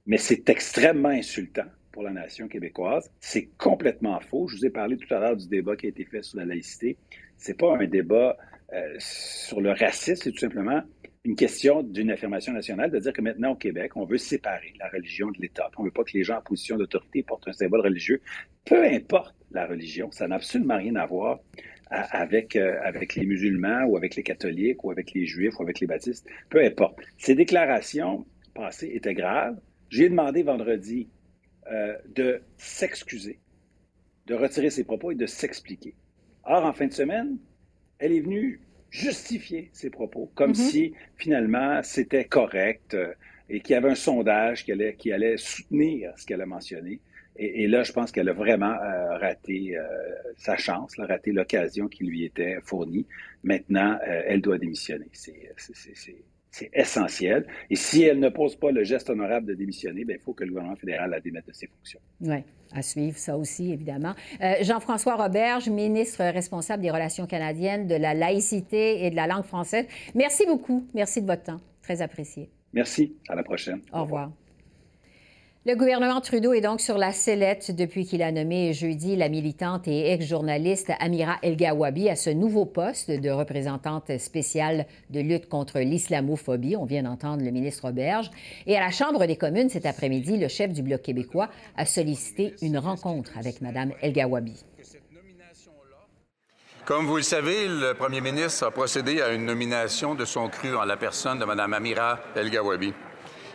mais 0.08 0.18
c'est 0.18 0.50
extrêmement 0.50 1.10
insultant 1.10 1.66
pour 1.92 2.02
la 2.02 2.12
nation 2.12 2.48
québécoise. 2.48 3.12
C'est 3.20 3.50
complètement 3.58 4.20
faux. 4.20 4.48
Je 4.48 4.58
vous 4.58 4.66
ai 4.66 4.70
parlé 4.70 4.98
tout 4.98 5.14
à 5.14 5.20
l'heure 5.20 5.36
du 5.36 5.48
débat 5.48 5.76
qui 5.76 5.86
a 5.86 5.90
été 5.90 6.06
fait 6.06 6.24
sur 6.24 6.40
la 6.40 6.46
laïcité. 6.46 6.98
C'est 7.38 7.58
pas 7.58 7.76
un 7.76 7.86
débat 7.86 8.38
euh, 8.74 8.96
sur 9.00 9.62
le 9.62 9.72
racisme, 9.72 10.22
c'est 10.24 10.32
tout 10.32 10.40
simplement 10.40 10.82
une 11.28 11.36
question 11.36 11.84
d'une 11.84 12.10
affirmation 12.10 12.54
nationale, 12.54 12.90
de 12.90 13.00
dire 13.00 13.12
que 13.12 13.22
maintenant 13.22 13.52
au 13.52 13.56
Québec, 13.56 13.98
on 13.98 14.06
veut 14.06 14.18
séparer 14.18 14.74
la 14.80 14.88
religion 14.88 15.30
de 15.30 15.42
l'État. 15.42 15.70
On 15.78 15.82
ne 15.82 15.88
veut 15.88 15.92
pas 15.92 16.06
que 16.06 16.14
les 16.14 16.24
gens 16.24 16.38
en 16.38 16.42
position 16.42 16.78
d'autorité 16.78 17.22
portent 17.22 17.50
un 17.50 17.54
symbole 17.54 17.82
religieux. 17.82 18.22
Peu 18.64 18.82
importe 18.86 19.36
la 19.52 19.68
religion, 19.68 20.10
ça 20.10 20.30
n'a 20.30 20.36
absolument 20.36 20.78
rien 20.78 20.96
à 20.96 21.06
voir 21.06 21.40
avec, 21.90 22.56
euh, 22.56 22.80
avec 22.82 23.16
les 23.16 23.26
musulmans 23.26 23.84
ou 23.88 23.98
avec 23.98 24.16
les 24.16 24.24
catholiques 24.24 24.86
ou 24.86 24.92
avec 24.92 25.14
les 25.14 25.26
juifs 25.26 25.60
ou 25.60 25.64
avec 25.64 25.82
les 25.82 25.88
baptistes. 25.88 26.26
Peu 26.50 26.64
importe. 26.64 26.98
Ces 27.18 27.36
déclarations 27.36 28.26
passées 28.56 28.92
étaient 28.94 29.14
graves. 29.14 29.60
J'ai 29.90 30.08
demandé 30.08 30.44
vendredi 30.44 31.10
euh, 31.70 31.94
de 32.16 32.42
s'excuser, 32.56 33.40
de 34.28 34.34
retirer 34.34 34.70
ses 34.70 34.86
propos 34.86 35.12
et 35.12 35.16
de 35.16 35.26
s'expliquer. 35.26 35.94
Or, 36.46 36.64
en 36.64 36.72
fin 36.72 36.88
de 36.88 36.94
semaine, 36.94 37.38
elle 38.00 38.14
est 38.14 38.22
venue 38.22 38.62
justifier 38.98 39.70
ses 39.74 39.90
propos, 39.90 40.32
comme 40.36 40.52
mm-hmm. 40.52 40.72
si 40.72 40.94
finalement 41.18 41.82
c'était 41.84 42.26
correct 42.26 42.94
euh, 42.94 43.14
et 43.50 43.62
qu'il 43.62 43.74
y 43.74 43.78
avait 43.78 43.92
un 43.92 43.96
sondage 43.96 44.66
qui 44.66 44.72
allait, 44.72 44.96
qui 44.96 45.12
allait 45.12 45.38
soutenir 45.38 46.12
ce 46.18 46.26
qu'elle 46.26 46.42
a 46.42 46.46
mentionné. 46.46 47.00
Et, 47.40 47.68
là, 47.68 47.84
je 47.84 47.92
pense 47.92 48.12
qu'elle 48.12 48.30
a 48.30 48.34
vraiment 48.34 48.74
euh, 48.74 49.18
raté 49.20 49.78
euh, 49.78 49.84
sa 50.38 50.58
chance, 50.58 50.98
a 50.98 51.06
raté 51.06 51.32
l'occasion 51.32 51.88
qui 51.88 52.04
lui 52.04 52.26
était 52.26 52.58
fournie. 52.64 53.06
Maintenant, 53.44 54.00
elle 54.04 54.42
doit 54.42 54.58
démissionner. 54.58 55.06
C'est 55.14 55.54
c'est 56.58 56.70
essentiel. 56.74 57.46
Et 57.70 57.76
si 57.76 58.04
elle 58.04 58.20
ne 58.20 58.30
pose 58.30 58.56
pas 58.56 58.72
le 58.72 58.84
geste 58.84 59.10
honorable 59.10 59.46
de 59.48 59.54
démissionner, 59.54 60.06
ben, 60.06 60.18
il 60.20 60.24
faut 60.24 60.34
que 60.34 60.44
le 60.44 60.50
gouvernement 60.50 60.76
fédéral 60.76 61.12
la 61.12 61.20
démette 61.20 61.48
de 61.48 61.54
ses 61.54 61.68
fonctions. 61.68 62.00
Oui, 62.22 62.44
à 62.74 62.82
suivre, 62.82 63.18
ça 63.18 63.38
aussi, 63.38 63.72
évidemment. 63.72 64.14
Euh, 64.42 64.56
Jean-François 64.62 65.16
Roberge, 65.16 65.70
ministre 65.70 66.24
responsable 66.24 66.82
des 66.82 66.92
Relations 66.92 67.28
canadiennes, 67.28 67.88
de 67.88 67.96
la 67.96 68.14
laïcité 68.14 69.06
et 69.06 69.12
de 69.12 69.16
la 69.16 69.28
langue 69.28 69.46
française. 69.46 69.86
Merci 70.16 70.46
beaucoup. 70.46 70.88
Merci 70.94 71.22
de 71.22 71.28
votre 71.28 71.44
temps. 71.44 71.62
Très 71.82 72.02
apprécié. 72.02 72.50
Merci. 72.74 73.16
À 73.30 73.36
la 73.36 73.44
prochaine. 73.44 73.82
Au 73.94 74.02
revoir. 74.02 74.32
Le 75.68 75.76
gouvernement 75.76 76.22
Trudeau 76.22 76.54
est 76.54 76.62
donc 76.62 76.80
sur 76.80 76.98
la 76.98 77.12
sellette 77.12 77.76
depuis 77.76 78.06
qu'il 78.06 78.24
a 78.24 78.32
nommé 78.32 78.72
jeudi 78.72 79.18
la 79.18 79.28
militante 79.28 79.86
et 79.90 80.14
ex-journaliste 80.14 80.94
Amira 81.02 81.40
El-Gawabi 81.42 82.08
à 82.08 82.16
ce 82.16 82.30
nouveau 82.30 82.64
poste 82.64 83.12
de 83.12 83.30
représentante 83.30 84.18
spéciale 84.18 84.86
de 85.10 85.20
lutte 85.20 85.50
contre 85.50 85.80
l'islamophobie. 85.80 86.78
On 86.78 86.86
vient 86.86 87.04
d'entendre 87.04 87.44
le 87.44 87.52
ministre 87.52 87.90
Auberge. 87.90 88.32
Et 88.66 88.78
à 88.78 88.80
la 88.80 88.92
Chambre 88.92 89.26
des 89.26 89.36
communes 89.36 89.68
cet 89.68 89.86
après-midi, 89.86 90.38
le 90.38 90.48
chef 90.48 90.72
du 90.72 90.84
Bloc 90.84 91.02
québécois 91.02 91.50
a 91.76 91.86
sollicité 91.86 92.56
une 92.62 92.78
rencontre 92.78 93.38
avec 93.38 93.60
Mme 93.60 93.92
El-Gawabi. 94.02 94.64
Comme 96.86 97.08
vous 97.08 97.18
le 97.18 97.24
savez, 97.24 97.68
le 97.68 97.94
premier 97.94 98.22
ministre 98.22 98.66
a 98.68 98.72
procédé 98.72 99.22
à 99.22 99.34
une 99.34 99.46
nomination 99.46 100.16
de 100.16 100.24
son 100.24 100.48
cru 100.48 100.78
en 100.78 100.86
la 100.86 100.96
personne 100.96 101.40
de 101.40 101.44
Mme 101.44 101.74
Amira 101.74 102.22
El-Gawabi. 102.38 102.94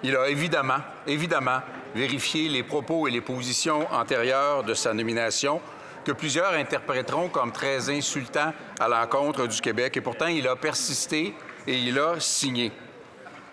Il 0.03 0.17
a 0.17 0.29
évidemment, 0.29 0.81
évidemment, 1.07 1.61
vérifié 1.95 2.49
les 2.49 2.63
propos 2.63 3.07
et 3.07 3.11
les 3.11 3.21
positions 3.21 3.87
antérieures 3.93 4.65
de 4.65 4.75
sa 4.75 4.93
nomination 4.93 5.61
que 6.05 6.13
plusieurs 6.13 6.55
interpréteront 6.55 7.29
comme 7.29 7.53
très 7.53 7.89
insultants 7.91 8.53
à 8.81 8.89
l'encontre 8.89 9.47
du 9.47 9.61
Québec. 9.61 9.97
Et 9.97 10.01
pourtant, 10.01 10.27
il 10.27 10.49
a 10.49 10.57
persisté 10.57 11.35
et 11.67 11.75
il 11.75 11.99
a 11.99 12.19
signé. 12.19 12.73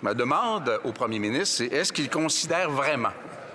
Ma 0.01 0.13
demande 0.13 0.79
au 0.83 0.91
premier 0.91 1.19
ministre, 1.19 1.57
c'est 1.57 1.75
est-ce 1.75 1.93
qu'il 1.93 2.09
considère 2.09 2.69
vraiment 2.71 3.11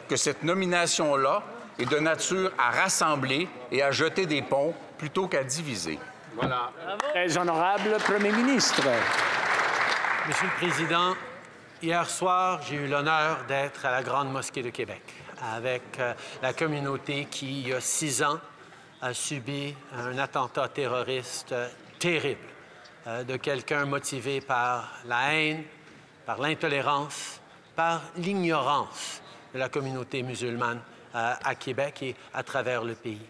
que 0.09 0.17
cette 0.17 0.43
nomination-là 0.45 1.43
est 1.79 1.91
de 1.91 1.99
nature 1.99 2.53
à 2.59 2.71
rassembler 2.71 3.49
et 3.73 3.83
à 3.83 3.91
jeter 3.91 4.27
des 4.27 4.43
ponts 4.43 4.75
plutôt 4.99 5.27
qu'à 5.27 5.43
diviser? 5.43 5.99
Voilà. 6.37 6.71
Très 7.11 7.37
honorable 7.37 7.97
Premier 8.05 8.31
ministre. 8.31 8.83
Monsieur 10.29 10.47
le 10.47 10.67
Président, 10.69 11.15
Hier 11.85 12.09
soir, 12.09 12.63
j'ai 12.67 12.77
eu 12.77 12.87
l'honneur 12.87 13.45
d'être 13.47 13.85
à 13.85 13.91
la 13.91 14.03
Grande 14.03 14.33
Mosquée 14.33 14.63
de 14.63 14.71
Québec 14.71 15.03
avec 15.55 15.83
euh, 15.99 16.15
la 16.41 16.55
communauté 16.55 17.27
qui, 17.31 17.61
il 17.61 17.69
y 17.69 17.73
a 17.75 17.81
six 17.83 18.23
ans, 18.23 18.39
a 19.03 19.13
subi 19.13 19.75
un 19.95 20.17
attentat 20.17 20.69
terroriste 20.69 21.53
euh, 21.53 21.69
terrible 21.99 22.41
euh, 23.07 23.23
de 23.23 23.37
quelqu'un 23.37 23.85
motivé 23.85 24.41
par 24.41 24.93
la 25.05 25.35
haine, 25.35 25.65
par 26.25 26.41
l'intolérance, 26.41 27.39
par 27.77 28.01
l'ignorance 28.17 29.21
de 29.53 29.59
la 29.59 29.69
communauté 29.69 30.23
musulmane 30.23 30.81
à 31.13 31.55
Québec 31.55 32.03
et 32.03 32.17
à 32.33 32.43
travers 32.43 32.83
le 32.83 32.95
pays. 32.95 33.27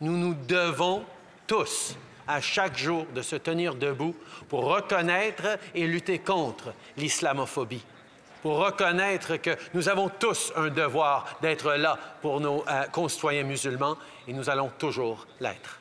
Nous 0.00 0.16
nous 0.16 0.34
devons 0.34 1.04
tous 1.46 1.94
à 2.26 2.40
chaque 2.40 2.76
jour 2.76 3.06
de 3.14 3.22
se 3.22 3.36
tenir 3.36 3.74
debout 3.74 4.14
pour 4.48 4.64
reconnaître 4.64 5.58
et 5.74 5.86
lutter 5.86 6.18
contre 6.18 6.72
l'islamophobie, 6.96 7.84
pour 8.42 8.58
reconnaître 8.58 9.36
que 9.36 9.56
nous 9.74 9.88
avons 9.88 10.08
tous 10.08 10.52
un 10.56 10.68
devoir 10.68 11.38
d'être 11.42 11.72
là 11.72 11.98
pour 12.22 12.40
nos 12.40 12.64
euh, 12.68 12.84
concitoyens 12.92 13.44
musulmans 13.44 13.96
et 14.28 14.32
nous 14.32 14.50
allons 14.50 14.70
toujours 14.78 15.26
l'être. 15.40 15.80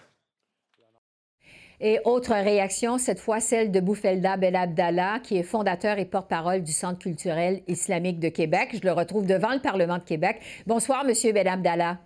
Et 1.81 1.99
autre 2.05 2.31
réaction, 2.31 2.97
cette 2.97 3.19
fois 3.19 3.41
celle 3.41 3.69
de 3.69 3.81
Boufelda 3.81 4.37
Ben 4.37 4.55
Abdallah, 4.55 5.19
qui 5.21 5.37
est 5.37 5.43
fondateur 5.43 5.99
et 5.99 6.05
porte-parole 6.05 6.63
du 6.63 6.71
Centre 6.71 6.99
culturel 6.99 7.61
islamique 7.67 8.19
de 8.19 8.29
Québec. 8.29 8.69
Je 8.73 8.87
le 8.87 8.93
retrouve 8.93 9.25
devant 9.25 9.51
le 9.51 9.59
Parlement 9.59 9.97
de 9.97 10.03
Québec. 10.03 10.39
Bonsoir, 10.65 11.03
Monsieur 11.03 11.33
Ben 11.33 11.47
Abdallah. 11.47 11.97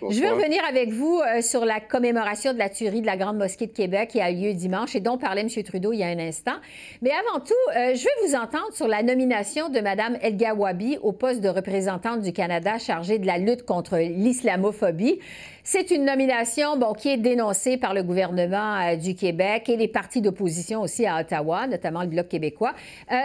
Bonsoir. 0.00 0.14
Je 0.14 0.20
vais 0.22 0.30
revenir 0.30 0.62
avec 0.66 0.90
vous 0.90 1.20
euh, 1.20 1.42
sur 1.42 1.66
la 1.66 1.80
commémoration 1.80 2.54
de 2.54 2.58
la 2.58 2.70
tuerie 2.70 3.02
de 3.02 3.06
la 3.06 3.18
Grande 3.18 3.36
Mosquée 3.36 3.66
de 3.66 3.72
Québec 3.72 4.08
qui 4.12 4.22
a 4.22 4.30
eu 4.30 4.36
lieu 4.36 4.54
dimanche 4.54 4.96
et 4.96 5.00
dont 5.00 5.18
parlait 5.18 5.42
M. 5.42 5.50
Trudeau 5.62 5.92
il 5.92 5.98
y 5.98 6.02
a 6.02 6.06
un 6.06 6.18
instant. 6.18 6.54
Mais 7.02 7.10
avant 7.10 7.44
tout, 7.44 7.52
euh, 7.76 7.94
je 7.94 8.02
vais 8.02 8.26
vous 8.26 8.34
entendre 8.34 8.72
sur 8.72 8.88
la 8.88 9.02
nomination 9.02 9.68
de 9.68 9.80
Mme 9.80 10.16
El 10.22 10.38
Gawabi 10.38 10.96
au 11.02 11.12
poste 11.12 11.42
de 11.42 11.50
représentante 11.50 12.22
du 12.22 12.32
Canada 12.32 12.78
chargée 12.78 13.18
de 13.18 13.26
la 13.26 13.36
lutte 13.36 13.66
contre 13.66 13.98
l'islamophobie. 13.98 15.18
C'est 15.62 15.90
une 15.90 16.06
nomination 16.06 16.78
bon, 16.78 16.94
qui 16.94 17.10
est 17.10 17.18
dénoncée 17.18 17.76
par 17.76 17.92
le 17.92 18.02
gouvernement 18.02 18.80
euh, 18.80 18.96
du 18.96 19.14
Québec 19.14 19.68
et 19.68 19.76
les 19.76 19.88
partis 19.88 20.22
d'opposition 20.22 20.80
aussi 20.80 21.04
à 21.04 21.20
Ottawa, 21.20 21.66
notamment 21.66 22.00
le 22.00 22.08
Bloc 22.08 22.28
québécois. 22.28 22.72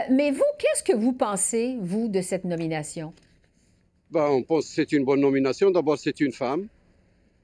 mais 0.09 0.31
vous, 0.31 0.43
qu'est-ce 0.59 0.83
que 0.83 0.97
vous 0.97 1.13
pensez, 1.13 1.77
vous, 1.79 2.09
de 2.09 2.19
cette 2.19 2.43
nomination? 2.43 3.13
Ben, 4.11 4.27
on 4.29 4.43
pense 4.43 4.67
que 4.67 4.73
c'est 4.73 4.91
une 4.91 5.05
bonne 5.05 5.21
nomination. 5.21 5.71
D'abord, 5.71 5.97
c'est 5.97 6.19
une 6.19 6.33
femme, 6.33 6.67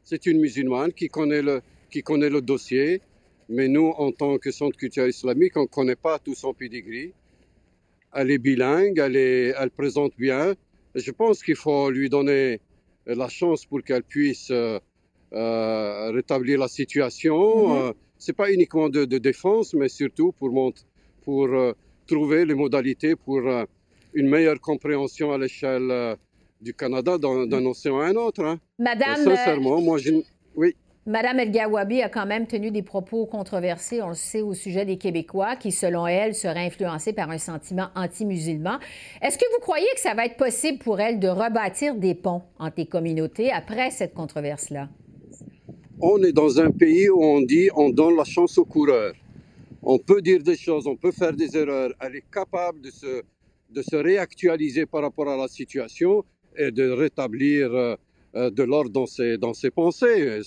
c'est 0.04 0.26
une 0.26 0.42
musulmane 0.42 0.92
qui 0.92 1.08
connaît, 1.08 1.42
le, 1.42 1.62
qui 1.90 2.04
connaît 2.04 2.30
le 2.30 2.42
dossier. 2.42 3.02
Mais 3.48 3.70
nous, 3.70 3.94
en 3.98 4.12
tant 4.12 4.38
que 4.38 4.52
centre 4.52 4.76
culturel 4.76 5.12
islamique, 5.12 5.56
on 5.56 5.62
ne 5.62 5.68
connaît 5.68 5.96
pas 5.96 6.20
tout 6.20 6.36
son 6.36 6.54
pedigree. 6.54 7.14
Elle 8.14 8.32
est 8.32 8.38
bilingue, 8.38 9.00
elle, 9.00 9.16
est, 9.16 9.54
elle 9.58 9.70
présente 9.70 10.12
bien. 10.18 10.56
Je 10.94 11.12
pense 11.12 11.42
qu'il 11.42 11.56
faut 11.56 11.90
lui 11.90 12.10
donner 12.10 12.60
la 13.06 13.30
chance 13.30 13.66
pour 13.66 13.82
qu'elle 13.82 14.04
puisse 14.04 14.52
euh, 14.52 14.78
euh, 15.32 16.12
rétablir 16.12 16.60
la 16.60 16.68
situation. 16.68 17.38
Mm-hmm. 17.38 17.82
Euh, 17.82 17.94
c'est 18.18 18.36
pas 18.36 18.52
uniquement 18.52 18.90
de, 18.90 19.06
de, 19.06 19.18
défense, 19.20 19.74
mais 19.74 19.88
surtout 19.88 20.34
pour, 20.34 20.74
pour 21.24 21.50
trouver 22.08 22.44
les 22.44 22.56
modalités 22.56 23.16
pour 23.16 23.42
une 24.14 24.28
meilleure 24.28 24.60
compréhension 24.60 25.32
à 25.32 25.38
l'échelle 25.38 26.18
du 26.62 26.74
Canada 26.74 27.18
d'un 27.18 27.66
océan 27.66 28.00
à 28.00 28.08
un 28.08 28.16
autre. 28.16 28.44
Hein. 28.44 28.60
Madame. 28.80 29.24
sincèrement, 29.24 29.82
moi, 29.82 29.98
je... 29.98 30.14
oui. 30.56 30.76
Madame 31.08 31.40
El 31.40 31.52
Gawabi 31.52 32.02
a 32.02 32.10
quand 32.10 32.26
même 32.26 32.48
tenu 32.48 32.70
des 32.70 32.82
propos 32.82 33.26
controversés, 33.26 34.02
on 34.02 34.10
le 34.10 34.14
sait, 34.14 34.42
au 34.42 34.54
sujet 34.54 34.84
des 34.84 34.98
Québécois 34.98 35.56
qui, 35.56 35.72
selon 35.72 36.06
elle, 36.06 36.36
seraient 36.36 36.66
influencés 36.66 37.14
par 37.14 37.32
un 37.32 37.38
sentiment 37.38 37.88
anti-musulman. 37.96 38.78
Est-ce 39.22 39.38
que 39.38 39.46
vous 39.54 39.62
croyez 39.62 39.88
que 39.96 40.02
ça 40.02 40.16
va 40.16 40.26
être 40.26 40.36
possible 40.36 40.80
pour 40.80 41.00
elle 41.00 41.22
de 41.22 41.30
rebâtir 41.30 41.96
des 41.96 42.14
ponts 42.14 42.42
entre 42.60 42.76
les 42.80 42.88
communautés 42.88 43.54
après 43.54 43.90
cette 43.90 44.14
controverse-là? 44.14 44.90
On 46.02 46.22
est 46.24 46.34
dans 46.34 46.60
un 46.60 46.72
pays 46.72 47.10
où 47.10 47.24
on 47.24 47.40
dit 47.40 47.70
on 47.74 47.90
donne 47.90 48.18
la 48.18 48.26
chance 48.26 48.58
aux 48.58 48.66
coureurs. 48.66 49.14
On 49.82 50.00
peut 50.00 50.22
dire 50.22 50.44
des 50.44 50.58
choses, 50.58 50.88
on 50.88 50.98
peut 50.98 51.14
faire 51.14 51.32
des 51.32 51.56
erreurs. 51.56 51.94
Elle 52.02 52.18
est 52.18 52.30
capable 52.30 52.82
de 52.82 52.92
se, 52.92 53.22
de 53.70 53.82
se 53.82 53.96
réactualiser 53.96 54.86
par 54.86 55.04
rapport 55.04 55.30
à 55.30 55.38
la 55.38 55.48
situation 55.48 56.26
et 56.58 56.72
de 56.72 56.90
rétablir 56.90 57.74
euh, 57.74 57.96
euh, 58.36 58.50
de 58.50 58.64
l'ordre 58.64 58.90
dans 58.90 59.06
ses, 59.06 59.38
dans 59.38 59.54
ses 59.54 59.70
pensées. 59.72 60.42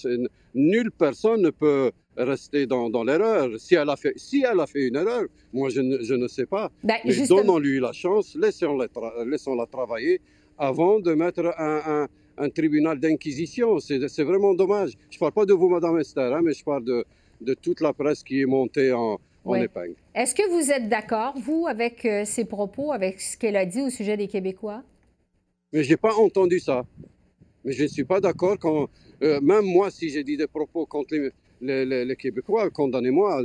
Nulle 0.55 0.90
personne 0.90 1.43
ne 1.43 1.50
peut 1.50 1.90
rester 2.17 2.67
dans, 2.67 2.90
dans 2.90 3.05
l'erreur. 3.05 3.49
Si, 3.59 3.75
elle 3.76 3.88
a 3.88 3.97
fait, 3.97 4.12
si 4.17 4.45
elle 4.50 4.61
a 4.61 4.67
fait 4.67 4.88
une 4.88 4.97
erreur, 4.97 5.25
moi 5.52 5.69
je 5.71 5.81
ne, 5.81 6.02
je 6.02 6.14
ne 6.14 6.29
sais 6.29 6.47
pas. 6.47 6.71
Ben, 6.83 6.97
Mais 7.05 7.12
justement- 7.12 7.40
donnons-lui 7.40 7.81
la 7.81 7.93
chance, 7.93 8.37
laissons-la, 8.40 8.87
tra- 8.87 9.25
laissons-la 9.29 9.67
travailler 9.67 10.21
avant 10.59 10.99
de 11.00 11.14
mettre 11.14 11.45
un, 11.59 11.81
un- 11.87 12.09
un 12.37 12.50
tribunal 12.50 12.99
d'inquisition. 12.99 13.79
C'est, 13.81 14.07
c'est 14.09 14.25
vraiment 14.25 14.55
dommage. 14.55 14.90
Je 15.11 15.17
ne 15.17 15.21
parle 15.21 15.33
pas 15.33 15.47
de 15.47 15.52
vous, 15.52 15.69
Madame 15.69 15.99
Esther, 15.99 16.35
hein, 16.35 16.40
mais 16.43 16.52
je 16.52 16.64
parle 16.64 16.85
de, 16.85 17.05
de 17.40 17.55
toute 17.55 17.81
la 17.81 17.93
presse 17.93 18.23
qui 18.23 18.40
est 18.43 18.47
montée 18.47 18.93
en, 18.93 19.19
en 19.45 19.52
Ouais. 19.52 19.64
épingle. 19.64 19.95
Est-ce 20.14 20.35
que 20.35 20.47
vous 20.50 20.71
êtes 20.71 20.88
d'accord, 20.88 21.35
vous, 21.38 21.67
avec 21.67 22.05
euh, 22.05 22.25
ses 22.26 22.45
propos, 22.45 22.93
avec 22.93 23.21
ce 23.21 23.37
qu'elle 23.38 23.57
a 23.57 23.64
dit 23.64 23.81
au 23.81 23.88
sujet 23.90 24.17
des 24.19 24.26
Québécois? 24.29 24.83
Mais 25.73 25.85
j'ai 25.85 25.97
pas 25.97 26.15
entendu 26.15 26.59
ça. 26.59 26.85
Mais 27.65 27.73
je 27.73 27.83
ne 27.85 27.89
suis 27.89 28.05
pas 28.05 28.21
d'accord 28.21 28.57
quand, 28.59 28.89
euh, 29.23 29.41
même 29.41 29.65
moi, 29.65 29.91
si 29.91 30.09
j'ai 30.09 30.25
dit 30.25 30.37
des 30.37 30.47
propos 30.47 30.87
contre 30.87 31.15
les, 31.61 32.17
Québécois, 32.17 32.71
condamnez-moi. 32.71 33.43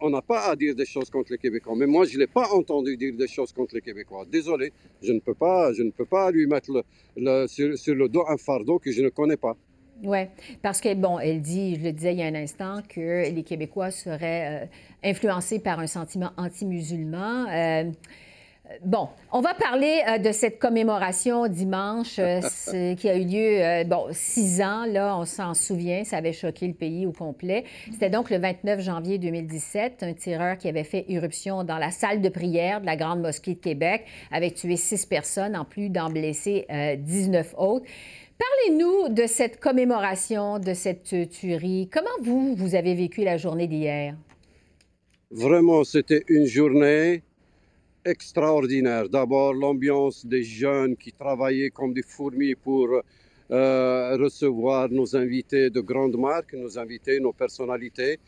On 0.00 0.10
n'a 0.10 0.22
pas 0.22 0.50
à 0.50 0.56
dire 0.56 0.74
des 0.74 0.86
choses 0.86 1.10
contre 1.10 1.32
les 1.32 1.38
Québécois. 1.38 1.74
Mais 1.76 1.86
moi, 1.86 2.04
je 2.06 2.14
ne 2.14 2.20
l'ai 2.20 2.26
pas 2.28 2.48
entendu 2.52 2.96
dire 2.96 3.12
des 3.14 3.26
choses 3.26 3.52
contre 3.52 3.74
les 3.74 3.80
Québécois. 3.80 4.24
Désolé, 4.30 4.72
je 5.02 5.12
ne 5.12 5.18
peux 5.18 5.34
pas, 5.34 5.72
je 5.72 5.82
ne 5.82 5.90
peux 5.90 6.04
pas 6.04 6.30
lui 6.30 6.46
mettre 6.46 6.70
le- 7.16 7.46
sur 7.48 7.94
le 7.94 8.08
dos 8.08 8.24
un 8.28 8.36
fardeau 8.36 8.78
que 8.78 8.92
je 8.92 9.02
ne 9.02 9.08
connais 9.08 9.36
pas. 9.36 9.56
Oui, 10.04 10.18
parce 10.62 10.80
que, 10.80 10.94
bon, 10.94 11.18
elle 11.18 11.40
dit, 11.40 11.76
je 11.76 11.80
le 11.80 11.92
disais 11.92 12.12
il 12.12 12.18
y 12.18 12.22
a 12.22 12.26
un 12.26 12.34
instant, 12.34 12.82
que 12.88 13.30
les 13.30 13.42
Québécois 13.42 13.90
seraient 13.90 14.64
euh, 14.64 14.66
influencés 15.02 15.58
par 15.58 15.80
un 15.80 15.86
sentiment 15.86 16.30
anti-musulman. 16.36 17.46
Euh, 17.48 17.90
Bon, 18.84 19.08
on 19.32 19.40
va 19.40 19.54
parler 19.54 20.02
euh, 20.08 20.18
de 20.18 20.32
cette 20.32 20.58
commémoration 20.58 21.46
dimanche 21.46 22.18
euh, 22.18 22.40
qui 22.96 23.08
a 23.08 23.16
eu 23.16 23.24
lieu, 23.24 23.64
euh, 23.64 23.84
bon, 23.84 24.06
six 24.10 24.60
ans, 24.60 24.84
là, 24.86 25.16
on 25.16 25.24
s'en 25.24 25.54
souvient, 25.54 26.04
ça 26.04 26.16
avait 26.16 26.32
choqué 26.32 26.66
le 26.66 26.74
pays 26.74 27.06
au 27.06 27.12
complet. 27.12 27.64
C'était 27.92 28.10
donc 28.10 28.28
le 28.28 28.38
29 28.38 28.80
janvier 28.80 29.18
2017, 29.18 30.02
un 30.02 30.12
tireur 30.14 30.58
qui 30.58 30.68
avait 30.68 30.84
fait 30.84 31.04
irruption 31.08 31.64
dans 31.64 31.78
la 31.78 31.90
salle 31.90 32.20
de 32.20 32.28
prière 32.28 32.80
de 32.80 32.86
la 32.86 32.96
Grande 32.96 33.20
Mosquée 33.20 33.54
de 33.54 33.60
Québec 33.60 34.04
avait 34.32 34.50
tué 34.50 34.76
six 34.76 35.06
personnes, 35.06 35.56
en 35.56 35.64
plus 35.64 35.88
d'en 35.88 36.10
blesser 36.10 36.66
euh, 36.70 36.96
19 36.96 37.54
autres. 37.58 37.86
Parlez-nous 38.38 39.08
de 39.10 39.26
cette 39.26 39.60
commémoration, 39.60 40.58
de 40.58 40.74
cette 40.74 41.30
tuerie. 41.30 41.88
Comment 41.90 42.10
vous, 42.20 42.54
vous 42.56 42.74
avez 42.74 42.94
vécu 42.94 43.22
la 43.24 43.36
journée 43.36 43.68
d'hier? 43.68 44.16
Vraiment, 45.30 45.84
c'était 45.84 46.24
une 46.28 46.46
journée 46.46 47.22
extraordinaire. 48.06 49.08
D'abord, 49.10 49.54
l'ambiance 49.54 50.26
des 50.26 50.42
jeunes 50.44 50.96
qui 50.96 51.12
travaillaient 51.12 51.70
comme 51.70 51.92
des 51.94 52.02
fourmis 52.02 52.54
pour 52.54 52.88
euh, 53.52 54.16
recevoir 54.18 54.88
nos 54.90 55.16
invités 55.16 55.70
de 55.70 55.80
grandes 55.80 56.16
marques, 56.18 56.54
nos 56.54 56.78
invités, 56.78 57.20
nos 57.20 57.32
personnalités. 57.34 58.18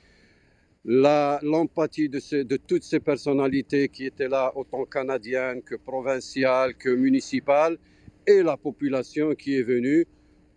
La- 0.84 1.40
L'empathie 1.42 2.08
de, 2.08 2.20
ces- 2.20 2.44
de 2.44 2.56
toutes 2.56 2.84
ces 2.84 3.00
personnalités 3.00 3.88
qui 3.88 4.06
étaient 4.06 4.28
là, 4.28 4.52
autant 4.56 4.84
canadiennes 4.86 5.62
que 5.62 5.76
provinciales, 5.76 6.74
que 6.76 6.90
municipales, 6.90 7.78
et 8.26 8.42
la 8.42 8.56
population 8.56 9.34
qui 9.34 9.56
est 9.56 9.62
venue. 9.62 10.06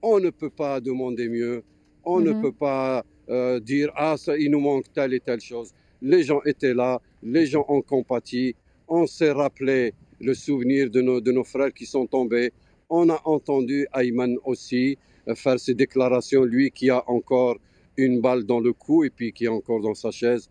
On 0.02 0.20
ne 0.20 0.30
peut 0.32 0.50
pas 0.52 0.82
demander 0.82 1.30
mieux. 1.30 1.64
On 2.04 2.22
ne 2.22 2.34
Mhm. 2.34 2.42
peut 2.42 2.54
pas 2.54 3.04
euh, 3.30 3.60
dire, 3.62 3.92
ah, 3.96 4.18
ça, 4.18 4.38
il 4.38 4.52
nous 4.52 4.60
manque 4.60 4.92
telle 4.94 5.14
et 5.14 5.20
telle 5.22 5.42
chose. 5.42 5.72
Les 6.02 6.24
gens 6.24 6.42
étaient 6.46 6.74
là, 6.74 7.02
les 7.24 7.46
gens 7.46 7.66
ont 7.70 7.82
compati. 7.82 8.56
On 8.92 9.08
s'est 9.08 9.32
rappelé 9.32 9.94
le 10.22 10.36
souvenir 10.36 10.92
de 10.92 11.02
nos, 11.02 11.22
de 11.22 11.32
nos 11.34 11.46
frères 11.46 11.74
qui 11.74 11.88
sont 11.88 12.08
tombés. 12.08 12.54
On 12.90 13.10
a 13.10 13.22
entendu 13.26 13.88
Ayman 13.96 14.38
aussi 14.46 14.98
euh, 15.30 15.36
faire 15.36 15.60
ses 15.60 15.76
déclarations, 15.76 16.44
lui 16.46 16.72
qui 16.72 16.92
a 16.92 17.04
encore 17.10 17.58
une 17.98 18.22
balle 18.22 18.46
dans 18.46 18.62
le 18.62 18.74
cou 18.74 19.06
et 19.06 19.12
puis 19.12 19.34
qui 19.34 19.46
est 19.46 19.50
encore 19.50 19.82
dans 19.82 19.96
sa 19.96 20.12
chaise. 20.12 20.50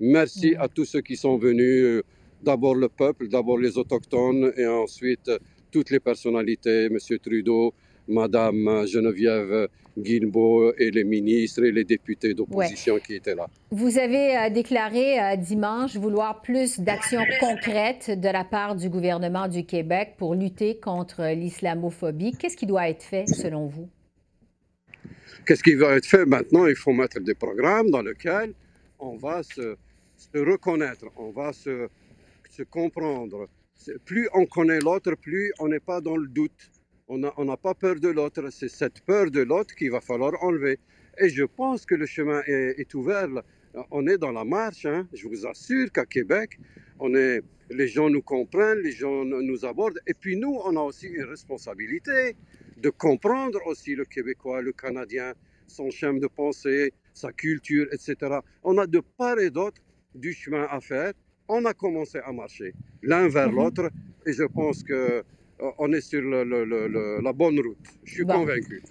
Merci 0.00 0.52
Mhm. 0.52 0.62
à 0.62 0.68
tous 0.68 0.86
ceux 0.86 1.02
qui 1.02 1.16
sont 1.16 1.38
venus. 1.38 1.84
euh, 1.84 2.02
D'abord 2.42 2.76
le 2.76 2.88
peuple, 2.90 3.28
d'abord 3.28 3.58
les 3.58 3.78
autochtones 3.78 4.52
et 4.56 4.66
ensuite 4.66 5.28
euh, 5.28 5.38
toutes 5.72 5.90
les 5.90 6.00
personnalités, 6.00 6.88
Monsieur 6.90 7.18
Trudeau, 7.18 7.74
Madame 8.08 8.86
Geneviève 8.86 9.68
Guilbeault 9.98 10.74
et 10.78 10.90
les 10.90 11.04
ministres 11.04 11.64
et 11.64 11.72
les 11.72 11.84
députés 11.84 12.34
d'opposition 12.34 12.98
qui 12.98 13.14
étaient 13.14 13.34
là. 13.34 13.46
Vous 13.70 13.98
avez 13.98 14.36
euh, 14.36 14.50
déclaré 14.50 15.20
euh, 15.20 15.36
dimanche 15.36 15.96
vouloir 15.96 16.40
plus 16.42 16.80
d'actions 16.80 17.24
concrètes 17.40 18.10
de 18.18 18.28
la 18.28 18.44
part 18.44 18.76
du 18.76 18.88
gouvernement 18.88 19.48
du 19.48 19.64
Québec 19.64 20.14
pour 20.16 20.34
lutter 20.34 20.78
contre 20.78 21.22
l'islamophobie. 21.34 22.32
Qu'est-ce 22.38 22.56
qui 22.56 22.66
doit 22.66 22.88
être 22.88 23.02
fait 23.02 23.26
selon 23.26 23.66
vous? 23.66 23.88
Qu'est-ce 25.46 25.62
qui 25.62 25.74
va 25.74 25.96
être 25.96 26.06
fait? 26.06 26.26
Maintenant 26.26 26.66
Il 26.66 26.76
faut 26.76 26.92
mettre 26.92 27.20
des 27.20 27.34
programmes 27.34 27.90
dans 27.90 28.02
lesquels 28.02 28.52
on 28.98 29.16
va 29.16 29.42
se, 29.42 29.76
se 30.16 30.38
reconnaître, 30.38 31.06
on 31.16 31.30
va 31.30 31.52
se, 31.52 31.88
se 32.50 32.62
comprendre. 32.62 33.48
Plus 34.04 34.28
on 34.34 34.44
connaît 34.46 34.80
l'autre, 34.80 35.14
plus 35.14 35.52
on 35.58 35.68
n'est 35.68 35.80
pas 35.80 36.00
dans 36.00 36.16
le 36.16 36.26
doute. 36.26 36.70
On 37.08 37.18
n'a 37.18 37.32
on 37.38 37.56
pas 37.56 37.74
peur 37.74 37.96
de 38.00 38.08
l'autre. 38.08 38.50
C'est 38.50 38.68
cette 38.68 39.02
peur 39.02 39.30
de 39.30 39.40
l'autre 39.42 39.74
qu'il 39.76 39.90
va 39.92 40.00
falloir 40.00 40.32
enlever. 40.42 40.78
Et 41.18 41.30
je 41.30 41.44
pense 41.44 41.86
que 41.86 41.94
le 41.96 42.06
chemin 42.06 42.42
est, 42.46 42.80
est 42.80 42.94
ouvert. 42.94 43.28
On 43.92 44.06
est 44.08 44.18
dans 44.18 44.32
la 44.32 44.44
marche. 44.44 44.86
hein. 44.86 45.08
Je 45.14 45.28
vous 45.28 45.46
assure 45.46 45.92
qu'à 45.92 46.06
Québec, 46.06 46.58
on 47.00 47.14
est, 47.14 47.42
les 47.70 47.88
gens 47.88 48.10
nous 48.10 48.22
comprennent, 48.22 48.80
les 48.80 48.92
gens 48.92 49.24
nous 49.24 49.64
abordent. 49.66 50.00
Et 50.06 50.14
puis 50.14 50.36
nous, 50.36 50.56
on 50.64 50.76
a 50.76 50.80
aussi 50.82 51.08
une 51.08 51.24
responsabilité 51.24 52.36
de 52.78 52.90
comprendre 52.90 53.60
aussi 53.66 53.94
le 53.96 54.04
Québécois, 54.06 54.62
le 54.62 54.72
Canadien, 54.72 55.34
son 55.68 55.90
chemin 55.90 56.18
de 56.20 56.28
pensée, 56.28 56.92
sa 57.14 57.32
culture, 57.32 57.86
etc. 57.92 58.40
On 58.64 58.78
a 58.78 58.86
de 58.86 59.00
part 59.18 59.38
et 59.40 59.50
d'autre 59.50 59.82
du 60.14 60.32
chemin 60.34 60.66
à 60.70 60.80
faire. 60.80 61.12
On 61.48 61.64
a 61.66 61.74
commencé 61.74 62.18
à 62.18 62.32
marcher 62.32 62.74
l'un 63.02 63.28
vers 63.28 63.50
Mhm. 63.50 63.56
l'autre 63.56 63.90
et 64.26 64.32
je 64.34 64.44
pense 64.44 64.82
que 64.84 65.24
on 65.78 65.92
est 65.92 66.00
sur 66.00 66.20
le- 66.22 66.44
le- 66.44 66.64
le- 66.64 66.88
le- 66.88 67.20
la 67.22 67.32
bonne 67.32 67.58
route. 67.58 67.76
Je 68.04 68.14
suis 68.14 68.24
Bon. 68.24 68.34
convaincu. 68.34 68.82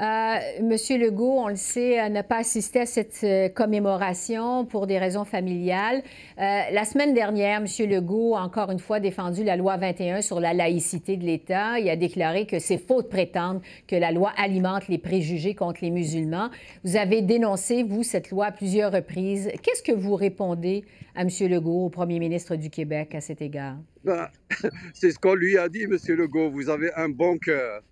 Euh, 0.00 0.34
Monsieur 0.62 0.98
Legault, 0.98 1.38
on 1.38 1.48
le 1.48 1.56
sait, 1.56 2.00
euh, 2.00 2.08
n'a 2.08 2.22
pas 2.22 2.36
assisté 2.38 2.80
à 2.80 2.86
cette 2.86 3.20
euh, 3.24 3.48
commémoration 3.48 4.64
pour 4.66 4.86
des 4.86 4.98
raisons 4.98 5.24
familiales. 5.24 6.02
Euh, 6.38 6.60
la 6.70 6.84
semaine 6.84 7.14
dernière, 7.14 7.60
Monsieur 7.60 7.86
Legault 7.86 8.36
a 8.36 8.42
encore 8.42 8.70
une 8.70 8.78
fois 8.78 9.00
défendu 9.00 9.42
la 9.44 9.56
loi 9.56 9.76
21 9.78 10.20
sur 10.20 10.38
la 10.40 10.52
laïcité 10.52 11.16
de 11.16 11.24
l'État. 11.24 11.78
Il 11.78 11.88
a 11.88 11.96
déclaré 11.96 12.46
que 12.46 12.58
c'est 12.58 12.78
faux 12.78 13.00
de 13.02 13.06
prétendre 13.06 13.60
que 13.86 13.96
la 13.96 14.12
loi 14.12 14.32
alimente 14.36 14.88
les 14.88 14.98
préjugés 14.98 15.54
contre 15.54 15.80
les 15.82 15.90
musulmans. 15.90 16.50
Vous 16.84 16.96
avez 16.96 17.22
dénoncé, 17.22 17.82
vous, 17.82 18.02
cette 18.02 18.30
loi 18.30 18.46
à 18.46 18.52
plusieurs 18.52 18.92
reprises. 18.92 19.50
Qu'est-ce 19.62 19.82
que 19.82 19.92
vous 19.92 20.14
répondez 20.14 20.84
à 21.14 21.24
Monsieur 21.24 21.48
Legault, 21.48 21.86
au 21.86 21.88
premier 21.88 22.18
ministre 22.18 22.56
du 22.56 22.68
Québec, 22.68 23.14
à 23.14 23.20
cet 23.22 23.40
égard? 23.40 23.76
Ben, 24.06 24.28
c'est 24.94 25.12
ce 25.12 25.18
qu'on 25.20 25.34
lui 25.36 25.58
a 25.58 25.68
dit, 25.70 25.88
Monsieur 25.88 26.16
Legault. 26.16 26.50
Vous 26.50 26.70
avez 26.70 26.92
un 26.94 27.10
bon 27.10 27.38
cœur. 27.38 27.82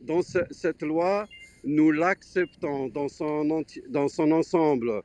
Dans 0.00 0.22
ce- 0.22 0.46
cette 0.52 0.82
loi, 0.82 1.26
nous 1.64 1.92
l'acceptons 1.92 2.88
dans 2.88 3.08
son, 3.08 3.64
dans 3.90 4.08
son 4.08 4.32
ensemble 4.32 5.02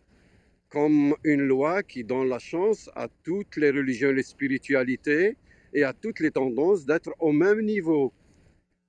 comme 0.70 1.16
une 1.26 1.44
loi 1.44 1.84
qui 1.84 2.04
donne 2.04 2.30
la 2.30 2.40
chance 2.40 2.90
à 2.96 3.08
toutes 3.24 3.58
les 3.58 3.72
religions, 3.72 4.12
les 4.12 4.24
spiritualités 4.24 5.38
et 5.74 5.84
à 5.84 5.94
toutes 5.94 6.20
les 6.22 6.32
tendances 6.32 6.86
d'être 6.86 7.12
au 7.20 7.32
même 7.34 7.62
niveau. 7.62 8.14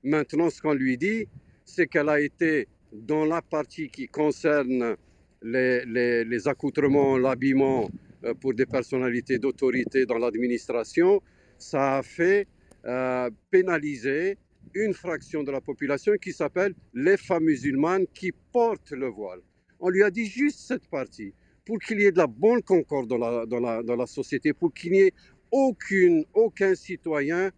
Maintenant, 0.05 0.51
ce 0.51 0.63
qu'on 0.63 0.75
lui 0.75 0.99
dit, 0.99 1.27
c'est 1.67 1.87
qu'elle 1.89 2.09
a 2.09 2.21
été 2.21 2.69
dans 2.93 3.27
la 3.27 3.43
partie 3.43 3.91
qui 3.91 4.09
concerne 4.09 4.97
les, 5.43 5.85
les- 5.87 6.25
les 6.25 6.49
accoutrements, 6.49 7.19
l'habillement 7.19 7.91
euh, 8.25 8.35
pour 8.35 8.55
des 8.55 8.67
personnalités 8.67 9.39
d'autorité 9.39 10.07
dans 10.07 10.19
l'administration, 10.19 11.23
ça 11.63 11.99
a 11.99 12.03
fait 12.03 12.47
euh, 12.85 13.31
pénaliser 13.51 14.39
une 14.75 14.95
fraction 14.95 15.43
de 15.43 15.51
la 15.51 15.61
population 15.61 16.13
qui 16.21 16.33
s'appelle 16.33 16.75
les 16.95 17.17
femmes 17.17 17.45
musulmanes 17.45 18.07
qui 18.13 18.33
portent 18.53 18.93
le 18.93 19.07
voile. 19.07 19.41
On 19.81 19.89
lui 19.89 20.03
a 20.03 20.11
dit 20.11 20.27
juste 20.27 20.61
cette 20.61 20.87
partie 20.89 21.33
pour 21.65 21.79
qu'il 21.79 22.01
y 22.01 22.05
ait 22.05 22.13
de 22.13 22.19
la 22.19 22.27
bonne 22.27 22.63
concorde 22.63 23.09
dans 23.09 23.19
la, 23.19 23.47
dans 23.47 23.61
la, 23.61 23.83
dans 23.83 23.97
la 23.97 24.07
société, 24.07 24.53
pour 24.53 24.73
qu'il 24.73 24.93
n'y 24.93 25.01
ait 25.01 25.13
aucune, 25.51 26.25
aucun 26.35 26.75
citoyen 26.75 27.51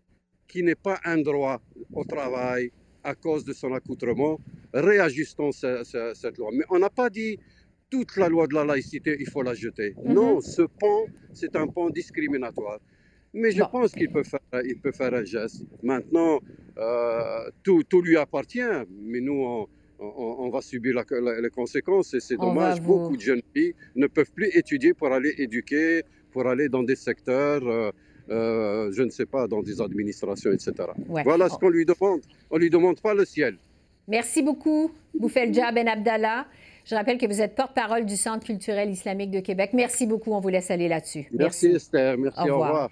qui 0.47 0.63
n'ait 0.63 0.75
pas 0.75 1.01
un 1.05 1.19
droit 1.19 1.61
au 1.93 2.05
travail 2.05 2.71
à 3.03 3.15
cause 3.15 3.45
de 3.45 3.53
son 3.53 3.73
accoutrement, 3.73 4.39
réajustons 4.73 5.53
cette 5.53 6.39
loi. 6.39 6.51
Mais 6.53 6.65
on 6.71 6.79
n'a 6.79 6.91
pas 6.91 7.09
dit 7.11 7.39
toute 7.91 8.17
la 8.17 8.29
loi 8.29 8.47
de 8.47 8.55
la 8.55 8.65
laïcité, 8.65 9.17
il 9.21 9.29
faut 9.29 9.43
la 9.43 9.55
jeter. 9.55 9.95
Mhm. 10.05 10.15
Non, 10.15 10.41
ce 10.41 10.63
pont, 10.63 11.07
c'est 11.33 11.55
un 11.57 11.67
pont 11.67 11.91
discriminatoire. 11.91 12.81
Mais 13.35 13.51
je 13.51 13.63
pense 13.63 13.93
qu'il 13.93 14.11
peut, 14.11 14.23
faire, 14.23 14.41
il 14.65 14.79
peut 14.79 14.93
faire 14.93 15.13
un 15.13 15.25
geste. 15.25 15.65
Maintenant, 15.83 16.41
euh, 16.79 17.51
tout, 17.63 17.83
tout, 17.83 18.01
lui 18.01 18.17
appartient, 18.17 18.61
mais 19.03 19.21
nous, 19.21 19.43
on, 19.45 19.67
on, 19.99 20.51
va 20.51 20.61
subir 20.61 21.03
les 21.43 21.51
conséquences 21.51 22.15
et 22.15 22.21
c'est 22.21 22.37
dommage. 22.37 22.81
Beaucoup 22.81 23.17
de 23.17 23.21
jeunes 23.21 23.43
filles 23.55 23.75
ne 23.97 24.07
peuvent 24.07 24.31
plus 24.33 24.49
étudier 24.57 24.95
pour 24.95 25.13
aller 25.13 25.35
éduquer, 25.39 26.03
pour 26.33 26.47
aller 26.47 26.69
dans 26.69 26.83
des 26.83 26.97
secteurs, 26.97 27.67
euh, 27.67 27.91
euh, 28.31 28.91
je 28.93 29.03
ne 29.03 29.11
sais 29.11 29.27
pas, 29.27 29.47
dans 29.47 29.63
des 29.63 29.81
administrations, 29.81 30.53
etc. 30.53 30.73
Voilà 31.25 31.49
ce 31.49 31.57
qu'on 31.59 31.69
lui 31.69 31.85
demande. 31.85 32.21
On 32.51 32.57
ne 32.57 32.61
lui 32.61 32.71
demande 32.71 33.01
pas 33.01 33.15
le 33.15 33.25
ciel. 33.25 33.57
Merci 34.07 34.43
beaucoup, 34.43 34.93
Boufelja 35.19 35.73
Ben 35.73 35.89
Abdallah. 35.89 36.47
Je 36.85 36.95
rappelle 36.95 37.17
que 37.17 37.27
vous 37.27 37.41
êtes 37.41 37.55
porte-parole 37.55 38.05
du 38.05 38.17
Centre 38.17 38.45
culturel 38.45 38.91
islamique 38.91 39.31
de 39.31 39.41
Québec. 39.41 39.71
Merci 39.73 40.07
beaucoup. 40.07 40.33
On 40.33 40.41
vous 40.41 40.51
laisse 40.51 40.71
aller 40.71 40.89
là-dessus. 40.89 41.27
Merci, 41.33 41.69
Esther. 41.69 42.19
Merci. 42.19 42.51
Au 42.51 42.61
revoir. 42.61 42.91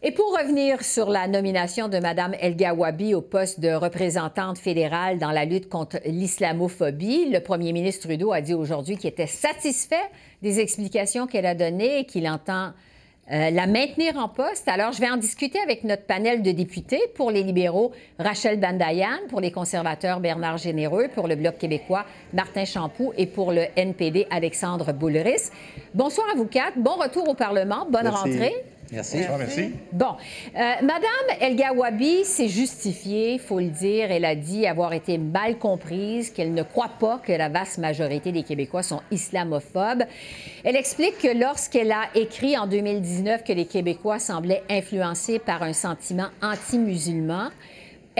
Et 0.00 0.12
pour 0.12 0.26
revenir 0.26 0.84
sur 0.84 1.10
la 1.10 1.26
nomination 1.26 1.88
de 1.88 1.98
Mme 1.98 2.36
El 2.40 2.54
Gawabi 2.54 3.16
au 3.16 3.20
poste 3.20 3.58
de 3.58 3.72
représentante 3.72 4.56
fédérale 4.56 5.18
dans 5.18 5.32
la 5.32 5.44
lutte 5.44 5.68
contre 5.68 5.98
l'islamophobie, 6.04 7.28
le 7.28 7.40
premier 7.40 7.72
ministre 7.72 8.06
Trudeau 8.06 8.30
a 8.30 8.40
dit 8.40 8.54
aujourd'hui 8.54 8.96
qu'il 8.96 9.10
était 9.10 9.26
satisfait 9.26 9.96
des 10.40 10.60
explications 10.60 11.26
qu'elle 11.26 11.46
a 11.46 11.56
données 11.56 11.98
et 11.98 12.04
qu'il 12.04 12.28
entend 12.28 12.70
euh, 13.32 13.50
la 13.50 13.66
maintenir 13.66 14.16
en 14.18 14.28
poste. 14.28 14.68
Alors, 14.68 14.92
je 14.92 15.00
vais 15.00 15.10
en 15.10 15.16
discuter 15.16 15.58
avec 15.58 15.82
notre 15.82 16.04
panel 16.04 16.42
de 16.42 16.52
députés. 16.52 17.02
Pour 17.16 17.32
les 17.32 17.42
libéraux, 17.42 17.90
Rachel 18.20 18.60
Bandayan, 18.60 19.18
pour 19.28 19.40
les 19.40 19.50
conservateurs, 19.50 20.20
Bernard 20.20 20.58
Généreux, 20.58 21.08
pour 21.12 21.26
le 21.26 21.34
Bloc 21.34 21.58
québécois, 21.58 22.04
Martin 22.32 22.64
Champoux 22.64 23.12
et 23.16 23.26
pour 23.26 23.50
le 23.50 23.64
NPD, 23.74 24.28
Alexandre 24.30 24.92
Bouleris. 24.92 25.50
Bonsoir 25.92 26.28
à 26.32 26.36
vous 26.36 26.46
quatre. 26.46 26.78
Bon 26.78 26.94
retour 26.94 27.28
au 27.28 27.34
Parlement. 27.34 27.84
Bonne 27.90 28.06
rentrée. 28.06 28.54
Merci. 28.92 29.18
Merci. 29.38 29.72
Bon, 29.92 30.16
euh, 30.56 30.72
Madame 30.82 31.38
El 31.40 31.56
Gawabi 31.56 32.24
s'est 32.24 32.48
justifiée, 32.48 33.34
il 33.34 33.38
faut 33.38 33.60
le 33.60 33.68
dire. 33.68 34.10
Elle 34.10 34.24
a 34.24 34.34
dit 34.34 34.66
avoir 34.66 34.94
été 34.94 35.18
mal 35.18 35.58
comprise, 35.58 36.30
qu'elle 36.30 36.54
ne 36.54 36.62
croit 36.62 36.92
pas 36.98 37.18
que 37.18 37.32
la 37.32 37.48
vaste 37.48 37.78
majorité 37.78 38.32
des 38.32 38.42
Québécois 38.42 38.82
sont 38.82 39.02
islamophobes. 39.10 40.04
Elle 40.64 40.76
explique 40.76 41.18
que 41.18 41.38
lorsqu'elle 41.38 41.92
a 41.92 42.08
écrit 42.14 42.56
en 42.56 42.66
2019 42.66 43.44
que 43.44 43.52
les 43.52 43.66
Québécois 43.66 44.18
semblaient 44.18 44.62
influencés 44.70 45.38
par 45.38 45.62
un 45.62 45.74
sentiment 45.74 46.28
anti-musulman, 46.42 47.50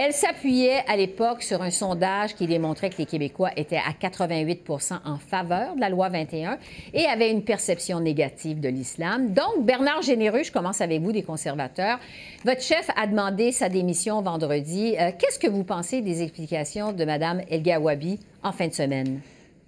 elle 0.01 0.13
s'appuyait 0.13 0.81
à 0.87 0.95
l'époque 0.95 1.43
sur 1.43 1.61
un 1.61 1.71
sondage 1.71 2.33
qui 2.33 2.47
démontrait 2.47 2.89
que 2.89 2.99
les 2.99 3.05
Québécois 3.05 3.49
étaient 3.57 3.75
à 3.75 3.91
88% 3.91 4.93
en 5.03 5.17
faveur 5.17 5.75
de 5.75 5.81
la 5.81 5.89
loi 5.89 6.07
21 6.07 6.57
et 6.93 7.05
avaient 7.05 7.29
une 7.29 7.43
perception 7.43 7.99
négative 7.99 8.61
de 8.61 8.69
l'islam. 8.69 9.33
Donc, 9.33 9.65
Bernard 9.65 10.01
Généreux, 10.01 10.43
je 10.43 10.53
commence 10.53 10.79
avec 10.79 11.01
vous, 11.01 11.11
des 11.11 11.23
conservateurs. 11.23 11.99
Votre 12.45 12.61
chef 12.61 12.89
a 12.95 13.07
demandé 13.07 13.51
sa 13.51 13.67
démission 13.67 14.21
vendredi. 14.21 14.95
Euh, 14.97 15.11
qu'est-ce 15.19 15.37
que 15.37 15.49
vous 15.49 15.65
pensez 15.65 15.99
des 15.99 16.21
explications 16.21 16.93
de 16.93 17.03
Mme 17.03 17.41
El 17.51 17.61
Gawabi 17.61 18.19
en 18.41 18.53
fin 18.53 18.67
de 18.67 18.73
semaine? 18.73 19.19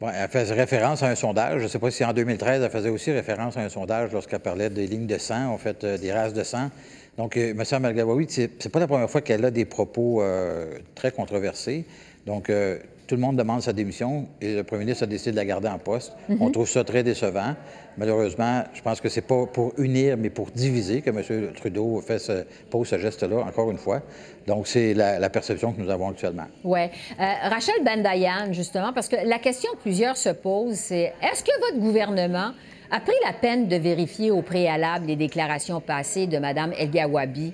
Elle 0.09 0.29
faisait 0.29 0.55
référence 0.55 1.03
à 1.03 1.09
un 1.09 1.15
sondage. 1.15 1.59
Je 1.59 1.63
ne 1.63 1.67
sais 1.67 1.77
pas 1.77 1.91
si 1.91 2.03
en 2.03 2.11
2013, 2.11 2.63
elle 2.63 2.71
faisait 2.71 2.89
aussi 2.89 3.11
référence 3.11 3.55
à 3.57 3.61
un 3.61 3.69
sondage 3.69 4.11
lorsqu'elle 4.11 4.39
parlait 4.39 4.69
des 4.69 4.87
lignes 4.87 5.05
de 5.05 5.17
sang, 5.19 5.47
en 5.47 5.57
fait, 5.59 5.83
euh, 5.83 5.97
des 5.97 6.11
races 6.11 6.33
de 6.33 6.43
sang. 6.43 6.71
Donc, 7.17 7.37
euh, 7.37 7.51
M. 7.51 7.81
Malgawawi, 7.81 8.27
ce 8.27 8.41
n'est 8.41 8.47
pas 8.71 8.79
la 8.79 8.87
première 8.87 9.09
fois 9.09 9.21
qu'elle 9.21 9.45
a 9.45 9.51
des 9.51 9.65
propos 9.65 10.23
euh, 10.23 10.79
très 10.95 11.11
controversés. 11.11 11.85
Donc, 12.25 12.49
euh, 12.49 12.79
tout 13.07 13.15
le 13.15 13.21
monde 13.21 13.35
demande 13.35 13.61
sa 13.61 13.73
démission 13.73 14.27
et 14.39 14.55
le 14.55 14.63
premier 14.63 14.85
ministre 14.85 15.03
a 15.03 15.07
décidé 15.07 15.31
de 15.31 15.35
la 15.35 15.45
garder 15.45 15.67
en 15.67 15.79
poste. 15.79 16.13
Mm-hmm. 16.29 16.37
On 16.39 16.49
trouve 16.49 16.69
ça 16.69 16.83
très 16.83 17.03
décevant. 17.03 17.55
Malheureusement, 17.97 18.63
je 18.73 18.81
pense 18.81 19.01
que 19.01 19.09
c'est 19.09 19.21
pas 19.21 19.45
pour 19.47 19.73
unir, 19.77 20.15
mais 20.17 20.29
pour 20.29 20.49
diviser 20.51 21.01
que 21.01 21.09
M. 21.09 21.51
Trudeau 21.53 21.99
fait 21.99 22.19
ce, 22.19 22.45
pose 22.69 22.87
ce 22.87 22.97
geste-là, 22.97 23.39
encore 23.39 23.69
une 23.69 23.77
fois. 23.77 24.01
Donc, 24.47 24.67
c'est 24.67 24.93
la, 24.93 25.29
perception 25.29 25.73
que 25.73 25.81
nous 25.81 25.89
avons 25.89 26.09
actuellement. 26.09 26.47
Oui. 26.63 26.87
Rachel 27.17 27.83
Bendayan, 27.83 28.53
justement, 28.53 28.93
parce 28.93 29.09
que 29.09 29.17
la 29.25 29.39
question 29.39 29.69
que 29.73 29.79
plusieurs 29.79 30.15
se 30.15 30.29
posent, 30.29 30.75
c'est 30.75 31.13
est-ce 31.21 31.43
que 31.43 31.51
votre 31.59 31.79
gouvernement 31.79 32.53
a 32.91 32.99
pris 32.99 33.15
la 33.25 33.33
peine 33.33 33.67
de 33.67 33.77
vérifier 33.77 34.31
au 34.31 34.41
préalable 34.41 35.07
les 35.07 35.15
déclarations 35.15 35.79
passées 35.79 36.27
de 36.27 36.37
Mme 36.37 36.73
El 36.77 36.91
Gawabi. 36.91 37.53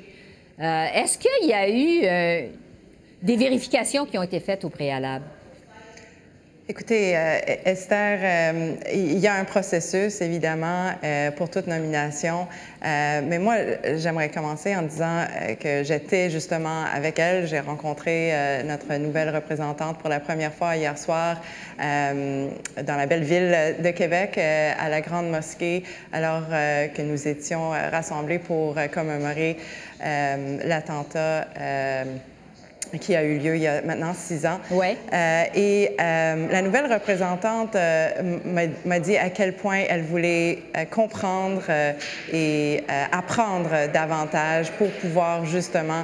Euh, 0.60 0.86
est-ce 0.96 1.20
qu'il 1.20 1.48
y 1.48 1.54
a 1.54 1.70
eu 1.70 2.04
euh, 2.04 2.50
des 3.22 3.38
vérifications 3.38 4.06
qui 4.06 4.18
ont 4.18 4.24
été 4.24 4.40
faites 4.40 4.64
au 4.66 4.70
préalable? 4.70 5.26
Écoutez, 6.70 7.16
euh, 7.16 7.40
Esther, 7.64 8.20
euh, 8.22 8.76
il 8.94 9.20
y 9.20 9.28
a 9.28 9.36
un 9.36 9.46
processus, 9.46 10.20
évidemment, 10.20 10.92
euh, 11.02 11.32
pour 11.32 11.50
toute 11.50 11.66
nomination. 11.66 12.46
mais 12.82 13.40
moi, 13.40 13.56
j'aimerais 13.96 14.28
commencer 14.28 14.76
en 14.76 14.82
disant 14.82 15.26
que 15.62 15.84
j'étais 15.86 16.30
justement 16.30 16.84
avec 16.94 17.20
elle. 17.20 17.48
J'ai 17.48 17.62
rencontré 17.62 18.34
notre 18.66 18.94
nouvelle 18.96 19.34
représentante 19.34 19.98
pour 20.00 20.10
la 20.10 20.20
première 20.20 20.54
fois 20.54 20.76
hier 20.76 20.98
soir 20.98 21.42
dans 21.80 22.98
la 22.98 23.06
belle 23.06 23.24
ville 23.24 23.76
de 23.80 23.92
Québec, 23.92 24.38
à 24.38 24.90
la 24.90 25.02
Grande 25.02 25.30
Mosquée, 25.30 25.84
alors 26.14 26.48
que 26.48 27.02
nous 27.02 27.28
étions 27.28 27.70
rassemblés 27.70 28.40
pour 28.40 28.76
commémorer 28.94 29.58
l'attentat 30.02 31.48
qui 33.00 33.16
a 33.16 33.24
eu 33.24 33.38
lieu 33.38 33.56
il 33.56 33.62
y 33.62 33.68
a 33.68 33.82
maintenant 33.82 34.14
six 34.14 34.46
ans. 34.46 34.60
Ouais. 34.72 34.98
Euh, 35.14 35.44
et 35.56 35.96
euh, 36.00 36.48
la 36.52 36.62
nouvelle 36.62 36.92
représentante 36.92 37.76
euh, 37.76 38.38
m'a 38.86 39.00
dit 39.00 39.18
à 39.18 39.30
quel 39.30 39.54
point 39.54 39.84
elle 39.90 40.04
voulait 40.04 40.60
comprendre 40.92 41.64
et 42.32 42.84
apprendre 43.12 43.70
davantage 43.94 44.72
pour 44.72 44.90
pouvoir 44.92 45.46
justement 45.46 46.04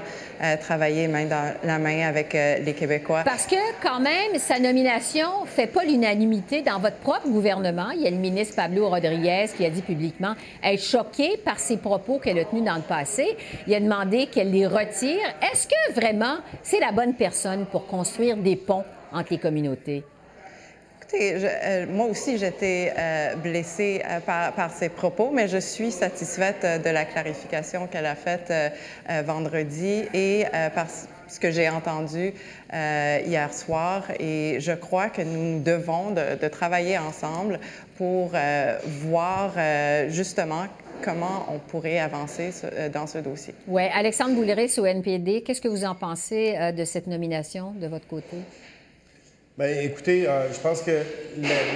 travailler 0.59 1.07
main 1.07 1.25
dans 1.25 1.53
la 1.63 1.79
main 1.79 2.07
avec 2.07 2.33
les 2.33 2.73
Québécois. 2.73 3.23
Parce 3.25 3.45
que 3.45 3.55
quand 3.81 3.99
même, 3.99 4.37
sa 4.37 4.59
nomination 4.59 5.45
fait 5.45 5.67
pas 5.67 5.83
l'unanimité 5.83 6.61
dans 6.61 6.79
votre 6.79 6.97
propre 6.97 7.27
gouvernement. 7.27 7.91
Il 7.91 8.01
y 8.01 8.07
a 8.07 8.11
le 8.11 8.17
ministre 8.17 8.55
Pablo 8.55 8.89
Rodriguez 8.89 9.45
qui 9.55 9.65
a 9.65 9.69
dit 9.69 9.81
publiquement 9.81 10.35
être 10.63 10.81
choqué 10.81 11.37
par 11.37 11.59
ses 11.59 11.77
propos 11.77 12.19
qu'elle 12.19 12.39
a 12.39 12.45
tenus 12.45 12.63
dans 12.63 12.75
le 12.75 12.81
passé. 12.81 13.37
Il 13.67 13.73
a 13.73 13.79
demandé 13.79 14.27
qu'elle 14.27 14.51
les 14.51 14.67
retire. 14.67 15.19
Est-ce 15.41 15.67
que 15.67 15.93
vraiment 15.93 16.37
c'est 16.61 16.79
la 16.79 16.91
bonne 16.91 17.13
personne 17.13 17.65
pour 17.65 17.87
construire 17.87 18.37
des 18.37 18.55
ponts 18.55 18.83
entre 19.11 19.31
les 19.31 19.39
communautés? 19.39 20.03
Euh, 21.19 21.85
moi 21.89 22.07
aussi, 22.07 22.37
j'étais 22.37 22.93
euh, 22.97 23.35
blessée 23.35 24.01
euh, 24.05 24.19
par, 24.19 24.53
par, 24.53 24.71
ses 24.71 24.89
propos, 24.89 25.29
mais 25.31 25.47
je 25.47 25.59
suis 25.59 25.91
satisfaite 25.91 26.65
de 26.83 26.89
la 26.89 27.05
clarification 27.05 27.87
qu'elle 27.87 28.05
a 28.05 28.15
faite 28.15 28.53
vendredi 29.25 30.03
et 30.13 30.45
par 30.73 30.87
ce 30.89 31.39
que 31.39 31.51
j'ai 31.51 31.69
entendu 31.69 32.33
hier 32.71 33.53
soir. 33.53 34.03
Et 34.19 34.57
je 34.59 34.71
crois 34.71 35.09
que 35.09 35.21
nous 35.21 35.61
devons 35.61 36.11
de, 36.11 36.47
travailler 36.47 36.97
ensemble 36.97 37.59
pour 37.97 38.31
voir 38.85 39.53
justement 40.09 40.65
comment 41.03 41.45
on 41.49 41.59
pourrait 41.59 41.99
avancer 41.99 42.51
dans 42.93 43.07
ce 43.07 43.17
dossier. 43.17 43.53
Oui. 43.67 43.83
Alexandre 43.93 44.35
Bouliris 44.35 44.77
au 44.79 44.85
NPD, 44.85 45.43
qu'est-ce 45.43 45.61
que 45.61 45.67
vous 45.67 45.85
en 45.85 45.95
pensez 45.95 46.55
de 46.75 46.85
cette 46.85 47.07
nomination 47.07 47.71
de 47.71 47.87
votre 47.87 48.07
côté? 48.07 48.37
Bien, 49.55 49.67
écoutez, 49.67 50.27
euh, 50.27 50.51
je 50.51 50.59
pense 50.59 50.81
que 50.81 51.03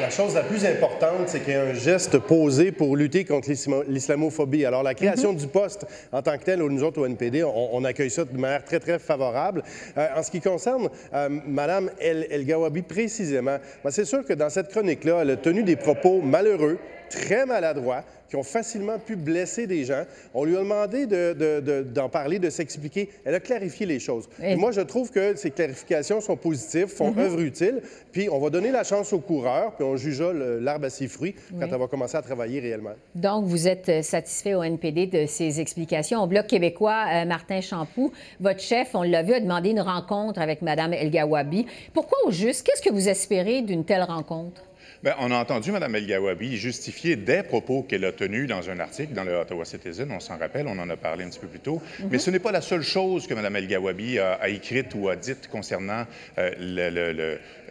la, 0.01 0.09
chose 0.09 0.33
la 0.33 0.41
plus 0.41 0.65
importante, 0.65 1.27
c'est 1.27 1.41
qu'il 1.41 1.53
y 1.53 1.57
a 1.57 1.61
un 1.61 1.75
geste 1.75 2.17
posé 2.17 2.71
pour 2.71 2.95
lutter 2.95 3.23
contre 3.23 3.51
l'islamophobie. 3.87 4.65
Alors, 4.65 4.81
la 4.81 4.95
création 4.95 5.31
mhm. 5.31 5.37
du 5.37 5.45
poste 5.45 5.85
en 6.11 6.23
tant 6.23 6.35
que 6.39 6.43
tel, 6.43 6.57
nous 6.57 6.83
autres 6.83 6.99
au 6.99 7.05
NPD, 7.05 7.43
on, 7.43 7.83
accueille 7.83 8.09
ça 8.09 8.25
de 8.25 8.35
manière 8.35 8.63
très, 8.63 8.79
très 8.79 8.97
favorable. 8.97 9.61
en 9.95 10.23
ce 10.23 10.31
qui 10.31 10.41
concerne 10.41 10.89
Mme 11.13 11.91
El, 11.99 12.25
El 12.31 12.45
Gawabi 12.45 12.81
précisément, 12.81 13.57
ben, 13.83 13.91
c'est 13.91 14.05
sûr 14.05 14.25
que 14.25 14.33
dans 14.33 14.49
cette 14.49 14.69
chronique-là, 14.69 15.19
elle 15.21 15.29
a 15.29 15.37
tenu 15.37 15.61
des 15.61 15.75
propos 15.75 16.19
malheureux, 16.19 16.79
très 17.09 17.45
maladroits, 17.45 18.03
qui 18.29 18.35
ont 18.35 18.43
facilement 18.43 18.99
pu 18.99 19.15
blesser 19.15 19.67
des 19.67 19.85
gens. 19.85 20.03
On 20.33 20.43
lui 20.43 20.55
a 20.55 20.59
demandé 20.59 21.05
d'en 21.05 22.09
parler, 22.09 22.39
de 22.39 22.49
s'expliquer. 22.49 23.09
Elle 23.25 23.35
a 23.35 23.39
clarifié 23.39 23.85
les 23.85 23.99
choses. 23.99 24.27
Et 24.41 24.55
moi, 24.55 24.71
je 24.71 24.81
trouve 24.81 25.11
que 25.11 25.35
ces 25.35 25.51
clarifications 25.51 26.21
sont 26.21 26.35
positives, 26.35 26.87
font 26.87 27.11
mm-hmm. 27.11 27.19
œuvre 27.19 27.39
utile. 27.41 27.81
Puis 28.11 28.29
on 28.29 28.39
va 28.39 28.49
donner 28.49 28.71
la 28.71 28.83
chance 28.83 29.13
aux 29.13 29.19
coureurs, 29.19 29.75
puis 29.75 29.85
on 29.85 29.95
jugera 29.95 30.33
l'arbre 30.33 30.85
à 30.85 30.89
ses 30.89 31.07
fruits 31.07 31.35
quand 31.59 31.67
elle 31.71 31.79
va 31.79 31.87
commencer 31.87 32.17
à 32.17 32.21
travailler 32.21 32.59
réellement. 32.59 32.93
Donc, 33.15 33.45
vous 33.45 33.67
êtes 33.67 33.89
euh, 33.89 34.01
satisfait 34.01 34.53
au 34.53 34.63
NPD 34.63 35.07
de 35.07 35.25
ces 35.25 35.59
explications. 35.59 36.21
Au 36.23 36.27
Bloc 36.27 36.47
québécois, 36.47 37.05
euh, 37.11 37.25
Martin 37.25 37.61
Champoux, 37.61 38.11
votre 38.39 38.59
chef, 38.59 38.89
on 38.93 39.03
l'a 39.03 39.23
vu, 39.23 39.33
a 39.33 39.39
demandé 39.39 39.69
une 39.69 39.81
rencontre 39.81 40.39
avec 40.39 40.61
Mme 40.61 40.93
El 40.93 41.11
Gawabi. 41.11 41.65
Pourquoi 41.93 42.17
au 42.25 42.31
juste? 42.31 42.65
Qu'est-ce 42.65 42.81
que 42.81 42.93
vous 42.93 43.09
espérez 43.09 43.61
d'une 43.61 43.85
telle 43.85 44.03
rencontre? 44.03 44.61
Bien, 45.04 45.15
on 45.19 45.30
a 45.32 45.36
entendu 45.38 45.71
Mme 45.71 45.95
El 45.95 46.08
Gawabi 46.08 46.58
justifier 46.58 47.15
des 47.15 47.43
propos 47.43 47.84
qu'elle 47.84 48.04
a 48.06 48.12
tenus 48.12 48.47
dans 48.47 48.69
un 48.69 48.80
article 48.80 49.13
dans 49.13 49.23
le 49.23 49.36
Ottawa 49.36 49.63
Citizen, 49.63 50.10
on 50.12 50.19
s'en 50.19 50.38
rappelle, 50.38 50.65
on 50.67 50.78
en 50.80 50.89
a 50.89 50.97
parlé 50.97 51.23
un 51.23 51.30
petit 51.30 51.39
peu 51.39 51.47
plus 51.47 51.60
tôt. 51.60 51.82
Mhm. 52.00 52.10
Mais 52.12 52.17
ce 52.17 52.32
n'est 52.32 52.39
pas 52.39 52.52
la 52.52 52.62
seule 52.62 52.82
chose 52.82 53.28
que 53.28 53.34
Mme 53.34 53.56
El 53.58 53.67
Gawabi 53.67 54.17
a, 54.19 54.34
a 54.34 54.50
écrite 54.50 54.93
ou 54.95 55.08
a 55.10 55.15
dite 55.15 55.47
concernant 55.50 56.06
euh, 56.39 56.52
le- 56.60 56.89
le- 56.89 57.13
le- 57.13 57.23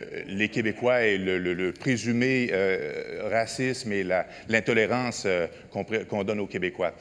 euh, 0.02 0.22
les 0.28 0.48
Québécois 0.48 1.02
et 1.02 1.18
le, 1.18 1.72
présumé 1.72 2.50
euh, 2.52 3.28
racisme 3.30 3.92
et 3.92 4.04
l'intolérance 4.48 5.24
euh, 5.26 5.46
qu'on 6.08 6.22
donne 6.24 6.40
aux 6.40 6.46
Québécois. 6.46 6.92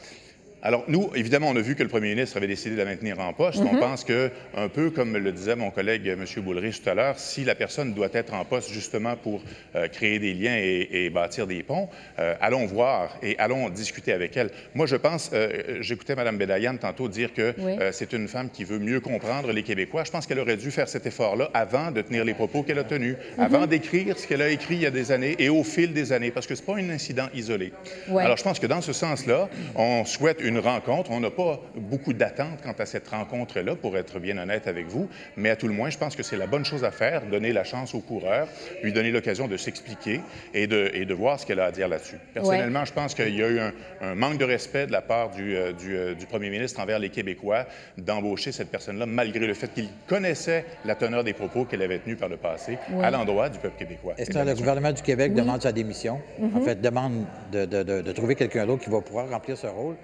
Alors, 0.67 0.83
nous, 0.87 1.11
évidemment, 1.13 1.49
on 1.49 1.55
a 1.55 1.61
vu 1.61 1.75
que 1.75 1.83
le 1.83 1.89
premier 1.89 2.09
ministre 2.15 2.37
avait 2.37 2.47
décidé 2.47 2.71
de 2.75 2.79
la 2.79 2.85
maintenir 2.85 3.19
en 3.19 3.31
poste. 3.33 3.59
On 3.59 3.73
Mhm. 3.73 3.79
pense 3.79 4.03
que, 4.03 4.31
un 4.57 4.67
peu 4.67 4.89
comme 4.89 5.15
le 5.15 5.31
disait 5.31 5.55
mon 5.55 5.69
collègue 5.69 6.09
euh, 6.09 6.13
M. 6.15 6.43
Boulrich 6.43 6.81
tout 6.81 6.89
à 6.89 6.95
l'heure, 6.95 7.19
si 7.19 7.43
la 7.45 7.53
personne 7.53 7.93
doit 7.93 8.09
être 8.13 8.33
en 8.33 8.43
poste 8.45 8.71
justement 8.71 9.15
pour 9.15 9.43
euh, 9.75 9.87
créer 9.89 10.17
des 10.17 10.33
liens 10.33 10.57
et, 10.57 10.87
et 10.91 11.09
bâtir 11.11 11.45
des 11.45 11.61
ponts, 11.61 11.87
euh, 12.17 12.33
allons 12.41 12.65
voir 12.65 13.15
et 13.21 13.37
allons 13.37 13.69
discuter 13.69 14.11
avec 14.11 14.35
elle. 14.37 14.49
Moi, 14.73 14.87
je 14.87 14.95
pense, 14.95 15.29
euh, 15.33 15.77
j'écoutais 15.81 16.15
Mme 16.15 16.35
Bedayan 16.39 16.77
tantôt 16.77 17.09
dire 17.09 17.31
que 17.31 17.53
Oui. 17.59 17.73
c'est 17.91 18.11
une 18.13 18.27
femme 18.27 18.49
qui 18.49 18.63
veut 18.63 18.79
mieux 18.79 19.01
comprendre 19.01 19.51
les 19.51 19.61
Québécois. 19.61 20.03
Je 20.03 20.09
pense 20.09 20.25
qu'elle 20.25 20.39
aurait 20.39 20.57
dû 20.57 20.71
faire 20.71 20.89
cet 20.89 21.05
effort-là 21.05 21.51
avant 21.53 21.91
de 21.91 22.01
tenir 22.01 22.25
les 22.25 22.33
propos 22.33 22.63
qu'elle 22.63 22.79
a 22.79 22.83
tenus, 22.83 23.17
avant 23.37 23.67
d'écrire 23.67 24.17
ce 24.17 24.25
qu'elle 24.25 24.41
a 24.41 24.49
écrit 24.49 24.77
il 24.77 24.81
y 24.81 24.85
a 24.87 24.91
des 24.91 25.11
années 25.11 25.35
et 25.37 25.49
au 25.49 25.63
fil 25.63 25.93
des 25.93 26.11
années, 26.11 26.31
parce 26.31 26.47
que 26.47 26.55
ce 26.55 26.61
n'est 26.61 26.65
pas 26.65 26.79
un 26.81 26.89
incident 26.89 27.27
isolé. 27.35 27.71
Ouais. 28.07 28.23
Alors, 28.23 28.37
je 28.37 28.43
pense 28.43 28.57
que 28.59 28.65
dans 28.65 28.81
ce 28.81 28.93
sens-là, 28.93 29.47
on 29.75 30.05
souhaite 30.05 30.39
une 30.41 30.54
rencontre. 30.59 31.11
On 31.11 31.19
n'a 31.19 31.31
pas 31.31 31.59
beaucoup 31.75 32.13
d'attentes 32.13 32.61
quant 32.63 32.73
à 32.77 32.85
cette 32.85 33.07
rencontre-là, 33.07 33.75
pour 33.75 33.97
être 33.97 34.19
bien 34.19 34.37
honnête 34.37 34.67
avec 34.67 34.87
vous, 34.87 35.09
mais 35.37 35.49
à 35.49 35.55
tout 35.55 35.67
le 35.67 35.73
moins, 35.73 35.89
je 35.89 35.97
pense 35.97 36.15
que 36.15 36.23
c'est 36.23 36.37
la 36.37 36.47
bonne 36.47 36.65
chose 36.65 36.83
à 36.83 36.91
faire, 36.91 37.25
donner 37.25 37.53
la 37.53 37.63
chance 37.63 37.93
au 37.95 37.99
coureur, 37.99 38.47
lui 38.83 38.93
donner 38.93 39.11
l'occasion 39.11 39.47
de 39.47 39.57
s'expliquer 39.57 40.21
et 40.53 40.67
de, 40.67 40.89
et 40.93 41.05
de 41.05 41.13
voir 41.13 41.39
ce 41.39 41.45
qu'elle 41.45 41.59
a 41.59 41.65
à 41.65 41.71
dire 41.71 41.87
là-dessus. 41.87 42.17
Personnellement, 42.33 42.85
je 42.85 42.93
pense 42.93 43.13
qu'il 43.15 43.35
y 43.35 43.43
a 43.43 43.47
eu 43.49 43.59
un, 43.59 43.73
un 44.01 44.15
manque 44.15 44.37
de 44.37 44.45
respect 44.45 44.87
de 44.87 44.91
la 44.91 45.01
part 45.01 45.31
du, 45.31 45.55
euh, 45.55 45.73
du, 45.73 45.95
euh, 45.95 46.13
du 46.15 46.25
premier 46.25 46.49
ministre 46.49 46.79
envers 46.79 46.99
les 46.99 47.09
Québécois 47.09 47.65
d'embaucher 47.97 48.51
cette 48.51 48.69
personne-là, 48.71 49.05
malgré 49.05 49.45
le 49.47 49.53
fait 49.53 49.67
qu'il 49.73 49.89
connaissait 50.07 50.65
la 50.85 50.95
teneur 50.95 51.23
des 51.23 51.33
propos 51.33 51.65
qu'elle 51.65 51.81
avait 51.81 51.99
tenus 51.99 52.17
par 52.17 52.29
le 52.29 52.37
passé 52.37 52.77
à 53.01 53.11
l'endroit 53.11 53.49
du 53.49 53.59
peuple 53.59 53.77
québécois. 53.77 54.13
Esther, 54.17 54.45
le 54.45 54.53
gouvernement 54.55 54.91
du 54.91 55.01
Québec 55.01 55.31
Oui. 55.35 55.41
demande 55.41 55.61
sa 55.61 55.71
démission? 55.71 56.21
En 56.41 56.45
Mhm. 56.59 56.61
fait, 56.63 56.81
demande 56.81 57.25
de, 57.51 57.65
de- 57.65 57.83
de- 57.83 58.01
de 58.01 58.11
trouver 58.11 58.35
quelqu'un 58.35 58.65
d'autre 58.65 58.83
qui 58.83 58.89
va 58.89 59.01
pouvoir 59.01 59.29
remplir 59.29 59.57
ce 59.57 59.67
rôle. 59.67 59.95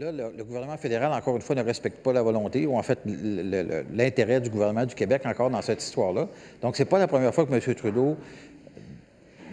Le, 0.00 0.44
gouvernement 0.44 0.76
fédéral, 0.76 1.12
encore 1.12 1.34
une 1.34 1.42
fois, 1.42 1.56
ne 1.56 1.62
respecte 1.62 2.04
pas 2.04 2.12
la 2.12 2.22
volonté 2.22 2.66
ou 2.66 2.76
en 2.76 2.82
fait 2.82 3.00
l'intérêt 3.04 4.40
du 4.40 4.48
gouvernement 4.48 4.86
du 4.86 4.94
Québec 4.94 5.22
encore 5.24 5.50
dans 5.50 5.60
cette 5.60 5.82
histoire-là. 5.82 6.28
Donc, 6.62 6.76
c'est 6.76 6.84
pas 6.84 7.00
la 7.00 7.08
première 7.08 7.34
fois 7.34 7.44
que 7.44 7.52
M. 7.52 7.74
Trudeau 7.74 8.16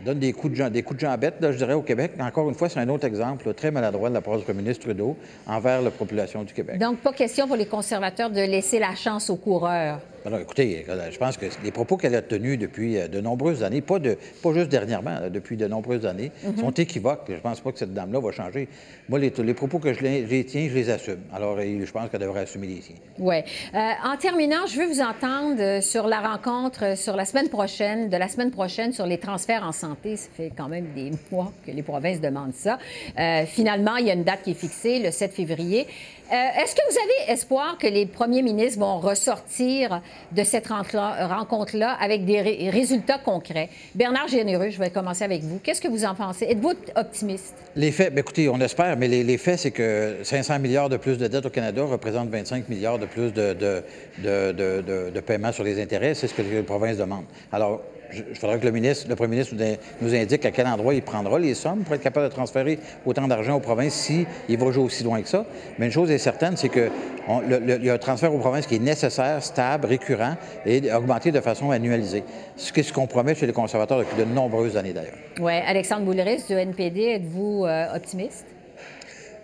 donne 0.06 0.20
des 0.20 0.34
coups 0.34 0.54
de, 0.54 0.60
là, 0.60 1.52
je 1.52 1.58
dirais, 1.58 1.74
au 1.74 1.82
Québec. 1.82 2.12
Encore 2.20 2.48
une 2.48 2.54
fois, 2.54 2.70
c'est 2.70 2.80
un 2.80 2.90
autre 2.90 3.08
exemple 3.08 3.52
très 3.56 3.72
maladroit 3.72 4.10
de 4.10 4.14
la 4.14 4.22
part 4.22 4.38
du 4.38 4.44
premier 4.44 4.62
ministre 4.62 4.84
Trudeau 4.84 5.18
envers 5.48 5.82
la 5.82 5.90
population 5.90 6.44
du 6.44 6.54
Québec. 6.54 6.78
Donc, 6.78 7.00
pas 7.00 7.12
question 7.12 7.48
pour 7.48 7.56
les 7.56 7.66
conservateurs 7.66 8.30
de 8.30 8.42
laisser 8.42 8.78
la 8.78 8.94
chance 8.94 9.32
aux 9.32 9.38
coureurs. 9.38 10.00
Alors, 10.26 10.40
écoutez, 10.40 10.84
euh, 10.90 11.12
je 11.12 11.18
pense 11.20 11.38
que 11.38 11.46
les 11.64 11.72
propos 11.72 11.98
qu'elle 11.98 12.16
a 12.16 12.22
tenus 12.24 12.58
depuis 12.58 12.98
euh, 12.98 13.08
de 13.08 13.22
nombreuses 13.22 13.62
années, 13.64 13.82
pas, 13.82 14.00
de, 14.00 14.18
pas 14.42 14.54
juste 14.54 14.70
dernièrement, 14.70 15.30
depuis 15.32 15.56
de 15.56 15.68
nombreuses 15.68 16.06
années, 16.08 16.32
Mhm. 16.44 16.58
sont 16.58 16.72
équivoques. 16.72 17.26
Je 17.28 17.34
ne 17.34 17.40
pense 17.40 17.60
pas 17.62 17.72
que 17.72 17.78
cette 17.78 17.94
dame-là 17.94 18.20
va 18.20 18.32
changer. 18.32 18.68
Moi, 19.08 19.20
les, 19.20 19.30
les 19.30 19.54
propos 19.54 19.78
que 19.78 19.94
je 19.94 20.02
les, 20.02 20.44
tiens, 20.46 20.68
je 20.68 20.74
les 20.74 20.90
assume. 20.90 21.20
Alors, 21.32 21.58
euh, 21.60 21.86
je 21.86 21.92
pense 21.92 22.10
qu'elle 22.10 22.22
devrait 22.22 22.42
assumer 22.42 22.66
les 22.68 22.82
siens. 22.82 22.96
Oui. 23.20 23.36
en 23.76 24.18
terminant, 24.18 24.66
je 24.68 24.80
veux 24.80 24.88
vous 24.88 25.02
entendre 25.02 25.62
euh, 25.62 25.82
sur 25.82 26.08
la 26.08 26.22
rencontre 26.22 26.84
euh, 26.84 26.96
sur 26.96 27.16
la 27.16 27.26
semaine 27.26 27.50
prochaine, 27.50 28.10
de 28.10 28.18
la 28.18 28.28
semaine 28.28 28.50
prochaine 28.50 28.94
sur 28.94 29.06
les 29.06 29.20
transferts 29.20 29.64
en 29.64 29.72
santé. 29.74 30.16
Ça 30.16 30.30
fait 30.36 30.52
quand 30.58 30.70
même 30.70 30.88
des 30.96 31.12
mois 31.32 31.52
que 31.68 31.72
les 31.72 31.84
provinces 31.84 32.20
demandent 32.20 32.56
ça. 32.56 32.80
Euh, 33.20 33.46
finalement, 33.46 33.98
il 33.98 34.08
y 34.08 34.10
a 34.10 34.14
une 34.14 34.24
date 34.24 34.42
qui 34.44 34.52
est 34.52 34.56
fixée, 34.56 34.98
le 35.00 35.12
7 35.12 35.34
février. 35.34 35.86
Euh, 36.32 36.64
Est-ce 36.64 36.74
que 36.74 36.82
vous 36.90 36.98
avez 36.98 37.34
espoir 37.34 37.78
que 37.78 37.86
les 37.86 38.08
premiers 38.08 38.42
ministres 38.42 38.80
vont 38.80 38.98
ressortir 38.98 40.02
de 40.32 40.44
cette 40.44 40.68
rencontre-là 40.68 41.28
rencontre-là 41.28 41.92
avec 42.00 42.26
des 42.26 42.42
ré- 42.42 42.70
résultats 42.70 43.18
concrets? 43.18 43.70
Bernard 43.94 44.28
Généreux, 44.28 44.70
je 44.70 44.80
vais 44.80 44.90
commencer 44.90 45.24
avec 45.24 45.42
vous. 45.42 45.60
Qu'est-ce 45.60 45.82
que 45.82 45.88
vous 45.88 46.06
en 46.06 46.16
pensez? 46.16 46.46
Êtes-vous 46.46 46.74
optimiste? 46.96 47.56
Les 47.76 47.92
faits, 47.92 48.14
bien, 48.14 48.22
écoutez, 48.22 48.50
on 48.50 48.60
espère, 48.60 48.98
mais 48.98 49.08
les, 49.08 49.38
faits, 49.38 49.60
c'est 49.60 49.72
que 49.72 50.18
500 50.24 50.60
milliards 50.60 50.90
de 50.90 50.98
plus 50.98 51.18
de 51.18 51.28
dettes 51.28 51.46
au 51.46 51.50
Canada 51.50 51.84
représentent 51.84 52.30
25 52.30 52.70
milliards 52.70 53.00
de 53.00 53.06
plus 53.06 53.34
de, 53.34 53.54
de, 53.54 55.20
paiements 55.22 55.52
sur 55.52 55.64
les 55.64 55.82
intérêts. 55.82 56.14
C'est 56.14 56.28
ce 56.28 56.34
que 56.34 56.42
les 56.42 56.64
provinces 56.64 56.98
demandent. 56.98 57.26
Alors, 57.52 57.82
il 58.14 58.36
faudra 58.36 58.58
que 58.58 58.66
le 58.66 58.72
premier 59.16 59.32
ministre 59.36 59.56
nous, 59.56 59.64
in- 59.64 59.76
nous 60.02 60.14
indique 60.16 60.46
à 60.46 60.52
quel 60.52 60.68
endroit 60.68 60.94
il 60.94 61.02
prendra 61.02 61.38
les 61.40 61.54
sommes 61.54 61.80
pour 61.84 61.96
être 61.96 62.02
capable 62.02 62.28
de 62.28 62.32
transférer 62.34 62.80
autant 63.06 63.28
d'argent 63.28 63.56
aux 63.56 63.60
provinces 63.60 63.94
si 63.94 64.26
va 64.50 64.72
jouer 64.72 64.84
aussi 64.84 65.04
loin 65.04 65.22
que 65.22 65.28
ça. 65.28 65.46
Mais 65.80 65.86
une 65.88 65.92
chose 65.92 66.12
est 66.12 66.18
certaine, 66.18 66.58
c'est 66.58 66.70
que 66.70 66.90
on- 67.28 67.40
le- 67.42 67.60
le- 67.60 67.76
il 67.78 67.86
y 67.86 67.90
a 67.90 67.94
un 67.94 67.98
transfert 67.98 68.34
aux 68.34 68.38
provinces 68.40 68.68
qui 68.68 68.76
est 68.76 68.80
nécessaire, 68.80 69.44
stable, 69.44 69.88
récurrent 69.88 70.36
et 70.66 70.92
augmenté 70.94 71.32
de 71.32 71.40
façon 71.42 71.72
annualisée. 71.72 72.24
Ce 72.56 72.72
qui- 72.72 72.84
ce 72.84 72.94
qu'on 72.94 73.08
promet 73.08 73.36
chez 73.36 73.48
les 73.48 73.54
conservateurs 73.54 74.00
depuis 74.00 74.18
de 74.18 74.26
nombreuses 74.26 74.78
années 74.78 74.94
d'ailleurs. 74.94 75.18
Oui. 75.40 75.54
Alexandre 75.68 76.04
Boulris 76.06 76.44
du 76.48 76.54
NPD, 76.54 77.02
êtes-vous 77.16 77.66
euh, 77.66 77.96
optimiste? 77.96 78.46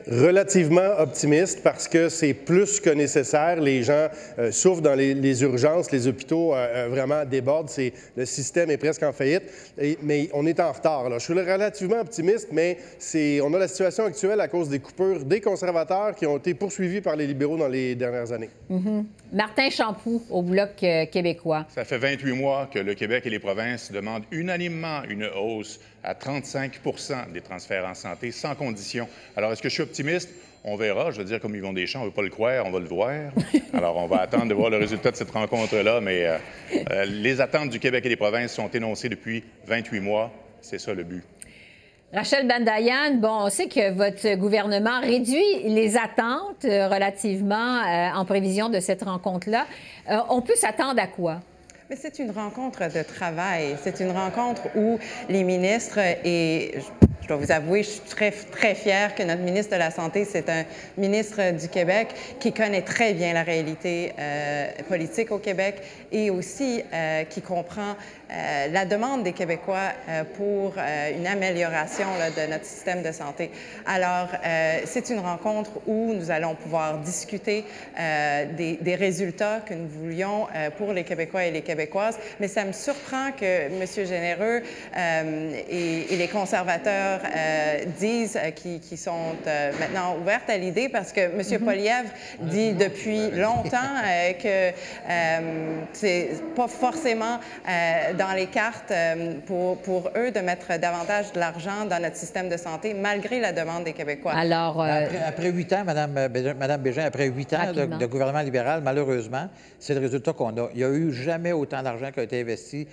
Relativement 0.08 1.00
optimiste 1.00 1.62
parce 1.64 1.88
que 1.88 2.10
c'est 2.10 2.34
plus 2.34 2.80
que 2.80 2.90
nécessaire. 2.90 3.60
Les 3.60 3.84
gens 3.84 4.08
euh, 4.40 4.52
souffrent 4.52 4.82
dans 4.82 4.96
les, 4.96 5.14
les 5.14 5.42
urgences, 5.44 5.92
les 5.92 6.08
hôpitaux 6.08 6.54
euh, 6.54 6.58
euh, 6.86 6.88
vraiment 6.90 7.26
débordent. 7.26 7.70
C'est, 7.70 7.94
le 8.16 8.26
système 8.26 8.70
est 8.72 8.78
presque 8.78 9.04
en 9.04 9.12
faillite, 9.14 9.44
Et- 9.80 9.98
mais 10.02 10.30
on 10.34 10.46
est 10.46 10.60
en 10.60 10.72
retard. 10.72 11.10
là. 11.10 11.18
Je 11.20 11.24
suis 11.26 11.34
relativement 11.34 12.00
optimiste, 12.00 12.50
mais 12.52 12.78
c'est, 13.00 13.42
on 13.42 13.54
a 13.54 13.60
la 13.60 13.68
situation 13.68 14.06
actuelle 14.06 14.40
à 14.42 14.48
cause 14.48 14.70
des 14.70 14.80
coupures 14.80 15.24
des 15.26 15.42
conservateurs 15.42 16.16
qui 16.16 16.26
ont 16.26 16.38
été 16.38 16.54
poursuivis 16.54 17.02
par 17.02 17.16
les 17.16 17.28
libéraux 17.28 17.58
dans 17.58 17.68
les 17.68 17.96
dernières 17.96 18.32
années. 18.32 18.50
Mhm. 18.70 19.06
Martin 19.34 19.70
Champoux 19.70 20.22
au 20.30 20.42
Bloc 20.42 20.72
québécois. 21.12 21.66
Ça 21.74 21.86
fait 21.86 21.98
28 21.98 22.34
mois 22.34 22.70
que 22.74 22.80
le 22.80 22.94
Québec 22.96 23.24
et 23.26 23.30
les 23.30 23.40
provinces 23.40 23.92
demandent 23.92 24.24
unanimement 24.32 25.04
une 25.10 25.26
hausse 25.40 25.80
à 26.04 26.14
35% 26.14 27.32
des 27.32 27.42
transferts 27.42 27.86
en 27.86 27.94
santé 27.94 28.32
sans 28.32 28.56
condition. 28.56 29.08
Alors, 29.36 29.52
est-ce 29.52 29.62
que 29.62 29.70
je 29.70 29.74
suis 29.74 29.84
optimiste? 29.84 30.30
On 30.64 30.76
verra. 30.76 31.12
Je 31.12 31.18
veux 31.18 31.26
dire, 31.26 31.40
comme 31.40 31.56
Yvon 31.56 31.74
Deschamps, 31.74 32.00
on 32.00 32.04
ne 32.04 32.10
veut 32.10 32.14
pas 32.14 32.22
le 32.22 32.30
croire, 32.30 32.66
on 32.66 32.72
va 32.72 32.80
le 32.80 32.88
voir. 32.88 33.32
Alors, 33.74 33.98
on 33.98 34.08
va 34.08 34.22
attendre 34.22 34.48
de 34.48 34.54
voir 34.54 34.70
le 34.70 34.78
résultat 34.78 35.12
de 35.12 35.16
cette 35.16 35.32
rencontre-là, 35.32 36.02
mais 36.02 36.26
euh, 36.26 36.38
euh, 36.92 37.06
les 37.06 37.42
attentes 37.42 37.70
du 37.70 37.80
Québec 37.80 38.06
et 38.06 38.10
des 38.10 38.16
provinces 38.16 38.54
sont 38.54 38.70
énoncées 38.70 39.10
depuis 39.10 39.44
28 39.66 40.00
mois. 40.00 40.32
C'est 40.62 40.80
ça 40.80 40.94
le 40.94 41.04
but. 41.04 41.24
Rachel 42.14 42.46
Bandayan, 42.46 43.16
bon, 43.16 43.46
on 43.46 43.50
sait 43.50 43.68
que 43.68 43.92
votre 43.94 44.36
gouvernement 44.36 45.00
réduit 45.00 45.64
les 45.64 45.96
attentes 45.96 46.66
euh, 46.66 46.90
relativement 46.90 47.56
euh, 47.56 48.10
en 48.14 48.26
prévision 48.26 48.68
de 48.68 48.82
cette 48.82 49.04
rencontre-là. 49.04 49.66
On 50.30 50.42
peut 50.42 50.56
s'attendre 50.56 51.02
à 51.02 51.08
quoi? 51.08 51.40
Mais 51.92 51.98
c'est 52.02 52.20
une 52.20 52.32
rencontre 52.32 52.88
de 52.88 53.04
travail. 53.04 53.76
C'est 53.84 54.00
une 54.00 54.12
rencontre 54.12 54.62
où 54.78 54.98
les 55.28 55.44
ministres, 55.44 56.00
et 56.24 56.76
je- 57.22 57.28
dois 57.28 57.38
vous 57.38 57.52
avouer, 57.52 57.84
je 57.84 57.90
suis 57.90 58.00
très, 58.02 58.32
très 58.32 58.76
fière 58.76 59.16
que 59.16 59.24
notre 59.24 59.42
ministre 59.42 59.74
de 59.74 59.80
la 59.80 59.92
Santé, 59.92 60.26
c'est 60.26 60.50
un 60.50 60.64
ministre 60.98 61.52
du 61.52 61.68
Québec 61.70 62.10
qui 62.40 62.52
connaît 62.52 62.82
très 62.82 63.14
bien 63.14 63.34
la 63.34 63.44
réalité 63.44 64.14
euh, 64.20 64.68
politique 64.88 65.32
au 65.32 65.38
Québec 65.38 65.82
et 66.12 66.30
aussi 66.30 66.84
euh, 66.94 67.24
qui 67.24 67.42
comprend 67.42 67.96
euh, 68.32 68.68
la 68.72 68.86
demande 68.86 69.24
des 69.24 69.34
Québécois 69.34 69.92
pour 70.38 70.74
une 70.78 71.28
amélioration 71.28 72.06
de 72.38 72.50
notre 72.50 72.66
système 72.66 73.02
de 73.02 73.12
santé. 73.12 73.52
Alors, 73.86 74.30
c'est 74.86 75.10
une 75.10 75.20
rencontre 75.20 75.72
où 75.86 76.14
nous 76.14 76.32
allons 76.32 76.56
pouvoir 76.56 77.00
discuter 77.00 77.66
des, 77.98 78.96
résultats 78.96 79.60
que 79.66 79.74
nous 79.74 79.88
voulions 79.88 80.48
pour 80.78 80.94
les 80.94 81.04
Québécois 81.04 81.46
et 81.46 81.52
les 81.52 81.62
Québécoises, 81.62 82.18
mais 82.40 82.48
ça 82.48 82.64
me 82.64 82.72
surprend 82.72 83.32
que 83.32 83.68
M. 83.68 83.86
Généreux 84.08 84.62
et, 85.70 86.14
et 86.14 86.16
les 86.16 86.28
conservateurs 86.28 87.11
euh, 87.24 87.86
disent 88.00 88.38
euh, 88.38 88.52
qu'ils 88.52 88.80
qu'ils 88.80 88.98
sont 88.98 89.36
euh, 89.48 89.72
maintenant 89.80 90.18
ouverts 90.22 90.42
à 90.48 90.58
l'idée 90.58 90.90
parce 90.90 91.12
que 91.12 91.22
M. 91.22 91.60
Polièvre 91.66 92.10
dit 92.40 92.74
depuis 92.74 93.32
longtemps 93.32 93.78
euh, 94.04 94.34
que 94.34 94.70
euh, 95.10 95.82
c'est 95.94 96.30
pas 96.56 96.68
forcément 96.68 97.40
euh, 97.68 98.14
dans 98.18 98.34
les 98.36 98.48
cartes 98.48 98.92
euh, 98.92 99.34
pour, 99.46 99.78
pour 99.78 100.10
eux 100.16 100.32
de 100.32 100.40
mettre 100.40 100.78
davantage 100.80 101.32
de 101.34 101.40
l'argent 101.40 101.86
dans 101.90 102.02
notre 102.02 102.16
système 102.16 102.50
de 102.50 102.58
santé 102.58 102.94
malgré 102.94 103.40
la 103.40 103.52
demande 103.52 103.84
des 103.84 103.94
Québécois. 103.94 104.34
Alors, 104.34 104.82
euh, 104.82 105.06
Après, 105.28 105.50
huit 105.50 105.72
ans, 105.74 105.84
Mme 105.86 106.28
Bégin, 106.30 106.54
Madame 106.54 106.82
Bégin, 106.82 107.06
après 107.06 107.28
huit 107.28 107.54
ans 107.54 107.72
de, 107.74 107.86
de 107.86 108.06
gouvernement 108.06 108.42
libéral, 108.42 108.82
malheureusement, 108.84 109.48
c'est 109.80 109.94
le 109.94 110.00
résultat 110.00 110.34
qu'on 110.34 110.56
a. 110.58 110.70
Il 110.74 110.78
n'y 110.78 110.84
a 110.84 110.90
eu 110.90 111.12
jamais 111.12 111.52
autant 111.52 111.82
d'argent 111.84 112.12
qui 112.12 112.20
a 112.20 112.24
été 112.24 112.42
investi 112.42 112.88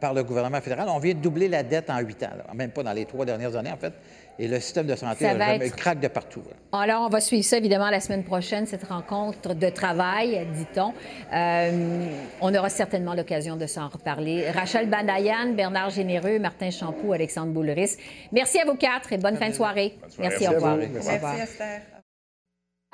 par 0.00 0.12
le 0.14 0.22
gouvernement 0.24 0.60
fédéral. 0.60 0.88
On 0.90 0.98
vient 0.98 1.14
de 1.14 1.18
doubler 1.20 1.48
la 1.48 1.62
dette 1.62 1.88
en 1.90 1.98
huit 2.00 2.22
ans, 2.22 2.30
là. 2.36 2.44
même 2.54 2.70
pas 2.70 2.82
dans 2.82 2.92
les 2.92 3.04
trois 3.06 3.24
dernières 3.24 3.56
années, 3.56 3.70
en 3.72 3.76
fait. 3.76 3.92
Et 4.38 4.48
le 4.48 4.60
système 4.60 4.86
de 4.86 4.94
santé 4.94 5.24
jamais- 5.24 5.64
être- 5.66 5.74
craque 5.76 5.98
de 6.00 6.08
partout. 6.08 6.42
là. 6.46 6.78
Alors, 6.82 7.04
on 7.06 7.08
va 7.08 7.20
suivre 7.20 7.42
ça 7.44 7.56
évidemment 7.56 7.88
la 7.88 8.00
semaine 8.00 8.22
prochaine, 8.22 8.66
cette 8.66 8.84
rencontre 8.84 9.54
de 9.54 9.68
travail, 9.70 10.46
dit-on. 10.52 10.92
Euh, 11.34 12.06
on 12.42 12.54
aura 12.54 12.68
certainement 12.68 13.14
l'occasion 13.14 13.56
de 13.56 13.66
s'en 13.66 13.88
reparler. 13.88 14.50
Rachel 14.50 14.90
Banayan, 14.90 15.54
Bernard 15.54 15.88
Généreux, 15.88 16.38
Martin 16.38 16.70
Champoux, 16.70 17.14
Alexandre 17.14 17.52
Boulris. 17.52 17.96
Merci 18.30 18.58
à 18.60 18.66
vous 18.66 18.74
quatre 18.74 19.10
et 19.14 19.16
bonne 19.16 19.36
fin 19.36 19.48
de 19.48 19.54
soirée. 19.54 19.94
soirée. 20.10 20.16
Merci, 20.18 20.46
au 20.46 20.50
Merci 20.50 20.54
revoir. 20.54 20.76
Merci. 20.76 21.40
Esther. 21.42 21.80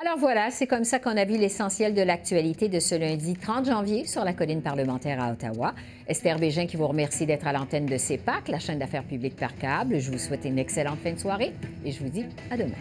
Alors 0.05 0.17
voilà, 0.17 0.51
c'est 0.51 0.67
comme 0.67 0.83
ça 0.83 0.99
qu'on 0.99 1.15
a 1.15 1.23
vu 1.23 1.37
l'essentiel 1.37 1.93
de 1.93 2.01
l'actualité 2.01 2.67
de 2.67 2.81
ce 2.81 2.93
lundi 2.93 3.35
30 3.35 3.67
janvier 3.67 4.05
sur 4.05 4.25
la 4.25 4.33
colline 4.33 4.61
parlementaire 4.61 5.23
à 5.23 5.31
Ottawa. 5.31 5.73
Esther 6.09 6.39
Bégin 6.39 6.65
qui 6.65 6.75
vous 6.75 6.87
remercie 6.87 7.25
d'être 7.25 7.47
à 7.47 7.53
l'antenne 7.53 7.85
de 7.85 7.97
CEPAC, 7.97 8.49
la 8.49 8.59
chaîne 8.59 8.79
d'affaires 8.79 9.05
publiques 9.05 9.37
par 9.37 9.55
câble. 9.55 9.99
Je 9.99 10.11
vous 10.11 10.17
souhaite 10.17 10.43
une 10.43 10.59
excellente 10.59 10.99
fin 10.99 11.13
de 11.13 11.19
soirée 11.19 11.53
et 11.85 11.91
je 11.93 12.03
vous 12.03 12.09
dis 12.09 12.25
à 12.51 12.57
demain. 12.57 12.73